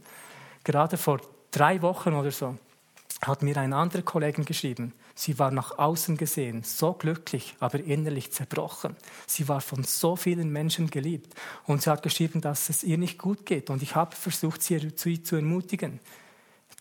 Gerade 0.63 0.97
vor 0.97 1.21
drei 1.51 1.79
Wochen 1.83 2.13
oder 2.13 2.31
so 2.31 2.57
hat 3.21 3.43
mir 3.43 3.57
ein 3.57 3.73
anderer 3.73 4.01
Kollege 4.01 4.43
geschrieben, 4.45 4.93
sie 5.13 5.37
war 5.39 5.51
nach 5.51 5.77
außen 5.77 6.15
gesehen 6.15 6.63
so 6.63 6.93
glücklich, 6.93 7.55
aber 7.59 7.79
innerlich 7.79 8.31
zerbrochen. 8.31 8.95
Sie 9.27 9.47
war 9.49 9.61
von 9.61 9.83
so 9.83 10.15
vielen 10.15 10.51
Menschen 10.51 10.89
geliebt 10.89 11.35
und 11.65 11.81
sie 11.81 11.89
hat 11.89 12.01
geschrieben, 12.01 12.39
dass 12.41 12.69
es 12.69 12.83
ihr 12.83 12.97
nicht 12.97 13.17
gut 13.17 13.45
geht 13.45 13.69
und 13.69 13.83
ich 13.83 13.95
habe 13.95 14.15
versucht, 14.15 14.63
sie 14.63 14.95
zu, 14.95 15.35
ermutigen. 15.35 15.99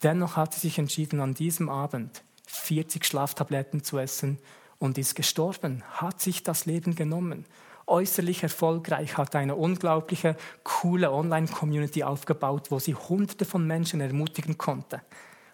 Dennoch 0.03 0.37
hat 0.37 0.55
sie 0.55 0.61
sich 0.61 0.79
entschieden, 0.79 1.20
an 1.20 1.35
diesem 1.35 1.68
Abend 1.68 2.22
40 2.46 3.05
Schlaftabletten 3.05 3.83
zu 3.83 3.98
essen 3.98 4.38
und 4.79 4.96
ist 4.96 5.16
gestorben, 5.16 5.83
hat 5.90 6.20
sich 6.20 6.44
das 6.44 6.66
Leben 6.66 6.94
genommen. 6.94 7.46
Äußerlich 7.88 8.42
erfolgreich, 8.42 9.16
hat 9.16 9.35
eine 9.35 9.57
unglaubliche, 9.57 10.37
coole 10.62 11.11
Online-Community 11.11 12.05
aufgebaut, 12.05 12.70
wo 12.70 12.79
sie 12.79 12.94
Hunderte 12.94 13.44
von 13.44 13.66
Menschen 13.66 14.01
ermutigen 14.01 14.57
konnte 14.57 15.01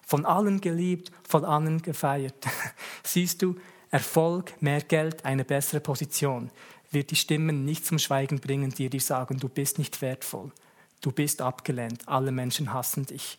von 0.07 0.27
allen 0.27 0.61
geliebt, 0.61 1.11
von 1.29 1.45
allen 1.45 1.83
gefeiert. 1.83 2.47
Siehst 3.03 3.43
du, 3.43 3.57
Erfolg, 3.91 4.61
mehr 4.61 4.81
Geld, 4.81 5.25
eine 5.25 5.45
bessere 5.45 5.81
Position 5.81 6.51
wird 6.95 7.11
die 7.11 7.17
Stimmen 7.17 7.65
nicht 7.65 7.85
zum 7.85 7.99
Schweigen 7.99 8.41
bringen, 8.41 8.71
die 8.71 8.89
dir 8.89 9.01
sagen, 9.01 9.39
du 9.39 9.49
bist 9.49 9.79
nicht 9.79 10.01
wertvoll, 10.01 10.53
du 11.01 11.13
bist 11.13 11.43
abgelehnt, 11.43 12.09
alle 12.09 12.33
Menschen 12.33 12.73
hassen 12.73 13.05
dich. 13.05 13.39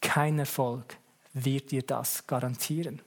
Kein 0.00 0.38
Erfolg 0.38 0.96
wird 1.34 1.70
dir 1.72 1.82
das 1.82 2.26
garantieren. 2.26 3.02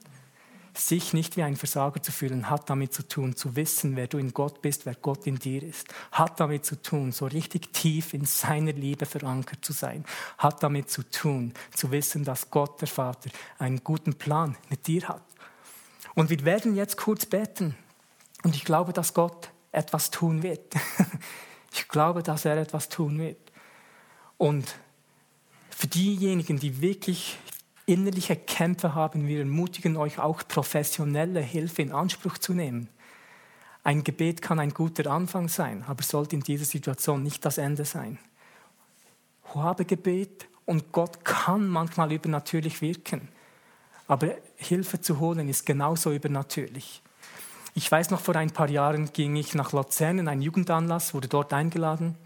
Sich 0.76 1.14
nicht 1.14 1.38
wie 1.38 1.42
ein 1.42 1.56
Versager 1.56 2.02
zu 2.02 2.12
fühlen, 2.12 2.50
hat 2.50 2.68
damit 2.68 2.92
zu 2.92 3.08
tun, 3.08 3.34
zu 3.34 3.56
wissen, 3.56 3.96
wer 3.96 4.08
du 4.08 4.18
in 4.18 4.34
Gott 4.34 4.60
bist, 4.60 4.84
wer 4.84 4.94
Gott 4.94 5.26
in 5.26 5.38
dir 5.38 5.62
ist. 5.62 5.86
Hat 6.12 6.38
damit 6.38 6.66
zu 6.66 6.80
tun, 6.82 7.12
so 7.12 7.24
richtig 7.24 7.72
tief 7.72 8.12
in 8.12 8.26
seiner 8.26 8.72
Liebe 8.72 9.06
verankert 9.06 9.64
zu 9.64 9.72
sein. 9.72 10.04
Hat 10.36 10.62
damit 10.62 10.90
zu 10.90 11.02
tun, 11.02 11.54
zu 11.74 11.90
wissen, 11.92 12.24
dass 12.24 12.50
Gott, 12.50 12.78
der 12.82 12.88
Vater, 12.88 13.30
einen 13.58 13.82
guten 13.82 14.14
Plan 14.16 14.54
mit 14.68 14.86
dir 14.86 15.08
hat. 15.08 15.24
Und 16.14 16.28
wir 16.28 16.44
werden 16.44 16.76
jetzt 16.76 16.98
kurz 16.98 17.24
beten. 17.24 17.74
Und 18.42 18.54
ich 18.54 18.64
glaube, 18.64 18.92
dass 18.92 19.14
Gott 19.14 19.50
etwas 19.72 20.10
tun 20.10 20.42
wird. 20.42 20.74
Ich 21.72 21.88
glaube, 21.88 22.22
dass 22.22 22.46
er 22.46 22.56
etwas 22.56 22.88
tun 22.88 23.18
wird. 23.18 23.36
Und 24.38 24.76
für 25.68 25.86
diejenigen, 25.86 26.58
die 26.58 26.80
wirklich 26.80 27.36
innerliche 27.86 28.34
Kämpfe 28.34 28.94
haben, 28.94 29.28
wir 29.28 29.38
ermutigen 29.38 29.96
euch 29.96 30.18
auch 30.18 30.42
professionelle 30.46 31.40
Hilfe 31.40 31.82
in 31.82 31.92
Anspruch 31.92 32.36
zu 32.38 32.52
nehmen. 32.52 32.88
Ein 33.84 34.02
Gebet 34.02 34.42
kann 34.42 34.58
ein 34.58 34.74
guter 34.74 35.10
Anfang 35.10 35.48
sein, 35.48 35.84
aber 35.86 36.02
sollte 36.02 36.34
in 36.34 36.42
dieser 36.42 36.64
Situation 36.64 37.22
nicht 37.22 37.44
das 37.44 37.58
Ende 37.58 37.84
sein. 37.84 38.18
Habe 39.54 39.84
Gebet 39.84 40.48
und 40.64 40.90
Gott 40.90 41.24
kann 41.24 41.68
manchmal 41.68 42.12
übernatürlich 42.12 42.82
wirken, 42.82 43.28
aber 44.08 44.34
Hilfe 44.56 45.00
zu 45.00 45.20
holen 45.20 45.48
ist 45.48 45.64
genauso 45.64 46.12
übernatürlich. 46.12 47.02
Ich 47.74 47.90
weiß 47.90 48.10
noch, 48.10 48.20
vor 48.20 48.34
ein 48.34 48.50
paar 48.50 48.68
Jahren 48.68 49.12
ging 49.12 49.36
ich 49.36 49.54
nach 49.54 49.72
Luzern 49.72 50.18
in 50.18 50.28
einen 50.28 50.42
Jugendanlass, 50.42 51.14
wurde 51.14 51.28
dort 51.28 51.52
eingeladen 51.52 52.16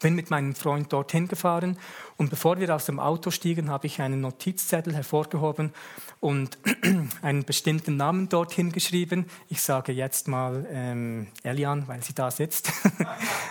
bin 0.00 0.14
mit 0.14 0.30
meinem 0.30 0.54
Freund 0.54 0.92
dorthin 0.92 1.28
gefahren 1.28 1.78
und 2.16 2.30
bevor 2.30 2.58
wir 2.58 2.74
aus 2.74 2.86
dem 2.86 2.98
Auto 2.98 3.30
stiegen, 3.30 3.70
habe 3.70 3.86
ich 3.86 4.00
einen 4.00 4.20
Notizzettel 4.20 4.94
hervorgehoben 4.94 5.72
und 6.20 6.58
einen 7.22 7.44
bestimmten 7.44 7.96
Namen 7.96 8.28
dorthin 8.28 8.72
geschrieben. 8.72 9.26
Ich 9.48 9.62
sage 9.62 9.92
jetzt 9.92 10.28
mal 10.28 10.66
ähm, 10.70 11.28
Elian, 11.42 11.86
weil 11.86 12.02
sie 12.02 12.14
da 12.14 12.30
sitzt. 12.30 12.72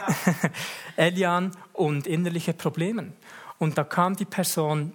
Elian 0.95 1.51
und 1.73 2.07
innerliche 2.07 2.53
Probleme. 2.53 3.13
Und 3.59 3.77
da 3.77 3.83
kam 3.83 4.15
die 4.15 4.25
Person 4.25 4.93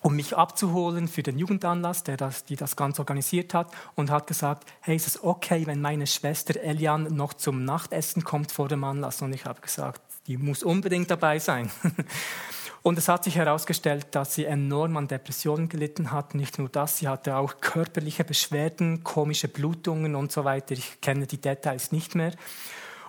um 0.00 0.14
mich 0.14 0.36
abzuholen 0.36 1.08
für 1.08 1.22
den 1.22 1.38
Jugendanlass, 1.38 2.04
der 2.04 2.16
das, 2.16 2.44
die 2.44 2.56
das 2.56 2.76
Ganze 2.76 3.00
organisiert 3.00 3.52
hat, 3.52 3.72
und 3.96 4.10
hat 4.10 4.26
gesagt, 4.26 4.64
hey, 4.80 4.94
ist 4.94 5.08
es 5.08 5.22
okay, 5.24 5.66
wenn 5.66 5.80
meine 5.80 6.06
Schwester 6.06 6.60
Elian 6.60 7.14
noch 7.14 7.34
zum 7.34 7.64
Nachtessen 7.64 8.22
kommt 8.22 8.52
vor 8.52 8.68
dem 8.68 8.84
Anlass? 8.84 9.22
Und 9.22 9.32
ich 9.32 9.44
habe 9.44 9.60
gesagt, 9.60 10.00
die 10.28 10.36
muss 10.36 10.62
unbedingt 10.62 11.10
dabei 11.10 11.38
sein. 11.38 11.70
Und 12.82 12.96
es 12.96 13.08
hat 13.08 13.24
sich 13.24 13.36
herausgestellt, 13.36 14.06
dass 14.12 14.34
sie 14.34 14.44
enorm 14.44 14.96
an 14.96 15.08
Depressionen 15.08 15.68
gelitten 15.68 16.12
hat. 16.12 16.34
Nicht 16.34 16.58
nur 16.58 16.68
das, 16.68 16.98
sie 16.98 17.08
hatte 17.08 17.36
auch 17.36 17.60
körperliche 17.60 18.24
Beschwerden, 18.24 19.02
komische 19.02 19.48
Blutungen 19.48 20.14
und 20.14 20.30
so 20.30 20.44
weiter. 20.44 20.74
Ich 20.74 21.00
kenne 21.00 21.26
die 21.26 21.40
Details 21.40 21.90
nicht 21.90 22.14
mehr. 22.14 22.32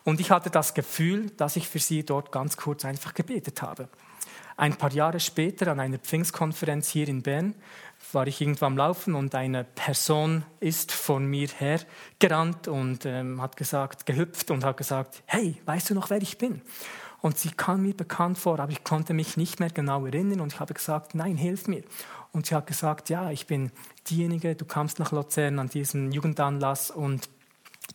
Und 0.06 0.20
ich 0.20 0.32
hatte 0.32 0.50
das 0.50 0.74
Gefühl, 0.74 1.30
dass 1.38 1.56
ich 1.56 1.68
für 1.68 1.80
sie 1.80 2.04
dort 2.04 2.32
ganz 2.32 2.58
kurz 2.58 2.84
einfach 2.84 3.14
gebetet 3.14 3.62
habe. 3.62 3.90
Ein 4.58 4.76
paar 4.76 4.92
Jahre 4.92 5.20
später 5.20 5.72
an 5.72 5.80
einer 5.80 6.00
Pfingstkonferenz 6.00 6.90
hier 6.90 7.08
in 7.08 7.22
Bern 7.22 7.54
war 8.12 8.28
ich 8.28 8.42
irgendwo 8.42 8.66
am 8.66 8.76
Laufen 8.76 9.14
und 9.14 9.36
eine 9.36 9.64
Person 9.64 10.44
ist 10.60 10.92
von 10.92 11.26
mir 11.26 11.48
her 11.48 11.80
gerannt 12.18 12.68
und 12.68 13.06
ähm, 13.06 13.42
hat 13.42 13.56
gesagt, 13.56 14.06
gehüpft 14.06 14.52
und 14.52 14.66
hat 14.66 14.78
gesagt, 14.78 15.22
hey, 15.26 15.62
weißt 15.66 15.92
du 15.92 15.94
noch, 15.94 16.10
wer 16.10 16.22
ich 16.22 16.38
bin? 16.38 16.62
Und 17.22 17.38
sie 17.38 17.52
kam 17.52 17.84
mir 17.84 17.94
bekannt 17.94 18.38
vor, 18.38 18.60
aber 18.60 18.72
ich 18.72 18.84
konnte 18.84 19.14
mich 19.14 19.36
nicht 19.38 19.60
mehr 19.60 19.70
genau 19.70 20.06
erinnern 20.06 20.40
und 20.40 20.54
ich 20.54 20.60
habe 20.60 20.74
gesagt, 20.74 21.16
nein, 21.16 21.36
hilf 21.36 21.68
mir. 21.68 21.84
Und 22.32 22.46
sie 22.46 22.56
hat 22.56 22.68
gesagt, 22.68 23.10
ja, 23.10 23.32
ich 23.32 23.48
bin 23.48 23.72
diejenige, 24.10 24.56
du 24.56 24.66
kamst 24.66 25.00
nach 25.00 25.12
Luzern 25.12 25.60
an 25.60 25.70
diesen 25.70 26.12
Jugendanlass 26.12 26.92
und 26.92 27.30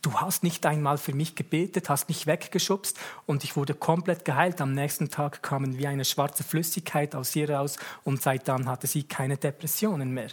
Du 0.01 0.13
hast 0.13 0.43
nicht 0.43 0.65
einmal 0.65 0.97
für 0.97 1.13
mich 1.13 1.35
gebetet, 1.35 1.89
hast 1.89 2.09
mich 2.09 2.27
weggeschubst 2.27 2.99
und 3.25 3.43
ich 3.43 3.55
wurde 3.55 3.73
komplett 3.73 4.25
geheilt. 4.25 4.61
Am 4.61 4.73
nächsten 4.73 5.09
Tag 5.09 5.41
kamen 5.41 5.77
wie 5.77 5.87
eine 5.87 6.05
schwarze 6.05 6.43
Flüssigkeit 6.43 7.15
aus 7.15 7.35
ihr 7.35 7.49
raus 7.49 7.77
und 8.03 8.21
seit 8.21 8.47
dann 8.47 8.67
hatte 8.67 8.87
sie 8.87 9.03
keine 9.03 9.37
Depressionen 9.37 10.13
mehr. 10.13 10.27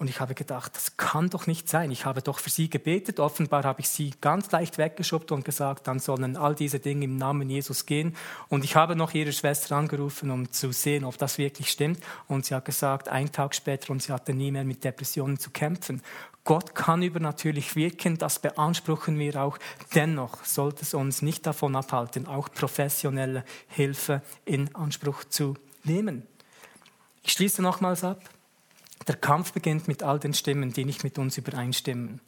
Und 0.00 0.08
ich 0.08 0.18
habe 0.18 0.34
gedacht, 0.34 0.74
das 0.74 0.96
kann 0.96 1.28
doch 1.28 1.46
nicht 1.46 1.68
sein. 1.68 1.90
Ich 1.90 2.06
habe 2.06 2.22
doch 2.22 2.38
für 2.38 2.48
sie 2.48 2.70
gebetet. 2.70 3.20
Offenbar 3.20 3.64
habe 3.64 3.82
ich 3.82 3.90
sie 3.90 4.14
ganz 4.22 4.50
leicht 4.50 4.78
weggeschubbt 4.78 5.30
und 5.30 5.44
gesagt, 5.44 5.86
dann 5.88 5.98
sollen 5.98 6.38
all 6.38 6.54
diese 6.54 6.80
Dinge 6.80 7.04
im 7.04 7.16
Namen 7.16 7.50
Jesus 7.50 7.84
gehen. 7.84 8.16
Und 8.48 8.64
ich 8.64 8.76
habe 8.76 8.96
noch 8.96 9.12
ihre 9.12 9.34
Schwester 9.34 9.76
angerufen, 9.76 10.30
um 10.30 10.50
zu 10.52 10.72
sehen, 10.72 11.04
ob 11.04 11.18
das 11.18 11.36
wirklich 11.36 11.70
stimmt. 11.70 12.02
Und 12.28 12.46
sie 12.46 12.54
hat 12.54 12.64
gesagt, 12.64 13.10
ein 13.10 13.30
Tag 13.30 13.54
später, 13.54 13.90
und 13.90 14.02
sie 14.02 14.10
hatte 14.10 14.32
nie 14.32 14.50
mehr 14.50 14.64
mit 14.64 14.84
Depressionen 14.84 15.38
zu 15.38 15.50
kämpfen. 15.50 16.00
Gott 16.44 16.74
kann 16.74 17.02
übernatürlich 17.02 17.76
wirken, 17.76 18.16
das 18.16 18.38
beanspruchen 18.38 19.18
wir 19.18 19.36
auch. 19.42 19.58
Dennoch 19.94 20.42
sollte 20.46 20.80
es 20.80 20.94
uns 20.94 21.20
nicht 21.20 21.46
davon 21.46 21.76
abhalten, 21.76 22.26
auch 22.26 22.48
professionelle 22.50 23.44
Hilfe 23.68 24.22
in 24.46 24.74
Anspruch 24.74 25.24
zu 25.24 25.58
nehmen. 25.84 26.26
Ich 27.22 27.32
schließe 27.32 27.60
nochmals 27.60 28.02
ab. 28.02 28.22
Der 29.06 29.16
Kampf 29.16 29.52
beginnt 29.52 29.88
mit 29.88 30.02
all 30.02 30.18
den 30.18 30.34
Stimmen, 30.34 30.72
die 30.72 30.84
nicht 30.84 31.04
mit 31.04 31.18
uns 31.18 31.38
übereinstimmen. 31.38 32.20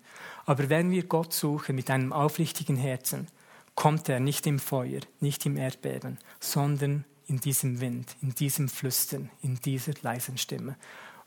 Aber 0.46 0.68
wenn 0.68 0.90
wir 0.90 1.04
Gott 1.04 1.32
suchen 1.32 1.76
mit 1.76 1.90
einem 1.90 2.12
aufrichtigen 2.12 2.76
Herzen, 2.76 3.28
kommt 3.74 4.08
er 4.08 4.20
nicht 4.20 4.46
im 4.46 4.58
Feuer, 4.58 5.00
nicht 5.20 5.46
im 5.46 5.56
Erdbeben, 5.56 6.18
sondern 6.40 7.04
in 7.26 7.40
diesem 7.40 7.80
Wind, 7.80 8.16
in 8.20 8.34
diesem 8.34 8.68
Flüstern, 8.68 9.30
in 9.42 9.56
dieser 9.56 9.92
leisen 10.02 10.38
Stimme. 10.38 10.76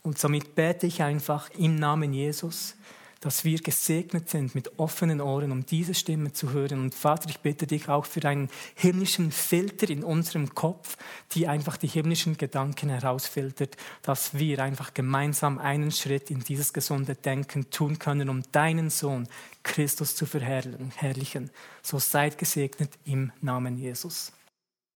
Und 0.02 0.18
somit 0.18 0.54
bete 0.54 0.86
ich 0.86 1.02
einfach 1.02 1.50
im 1.50 1.76
Namen 1.76 2.12
Jesus, 2.12 2.76
dass 3.20 3.44
wir 3.44 3.58
gesegnet 3.58 4.28
sind 4.28 4.54
mit 4.54 4.78
offenen 4.78 5.20
Ohren, 5.20 5.52
um 5.52 5.64
diese 5.64 5.94
Stimme 5.94 6.32
zu 6.32 6.52
hören. 6.52 6.80
Und 6.80 6.94
Vater, 6.94 7.28
ich 7.28 7.40
bitte 7.40 7.66
dich 7.66 7.88
auch 7.88 8.04
für 8.04 8.26
einen 8.28 8.48
himmlischen 8.74 9.32
Filter 9.32 9.88
in 9.88 10.04
unserem 10.04 10.54
Kopf, 10.54 10.96
die 11.32 11.48
einfach 11.48 11.76
die 11.76 11.88
himmlischen 11.88 12.36
Gedanken 12.36 12.88
herausfiltert, 12.88 13.76
dass 14.02 14.34
wir 14.34 14.60
einfach 14.60 14.94
gemeinsam 14.94 15.58
einen 15.58 15.90
Schritt 15.90 16.30
in 16.30 16.40
dieses 16.40 16.72
gesunde 16.72 17.14
Denken 17.14 17.70
tun 17.70 17.98
können, 17.98 18.28
um 18.28 18.42
deinen 18.52 18.90
Sohn 18.90 19.28
Christus 19.62 20.14
zu 20.14 20.26
verherrlichen. 20.26 21.50
So 21.82 21.98
seid 21.98 22.38
gesegnet 22.38 22.90
im 23.04 23.32
Namen 23.40 23.76
Jesus. 23.76 24.32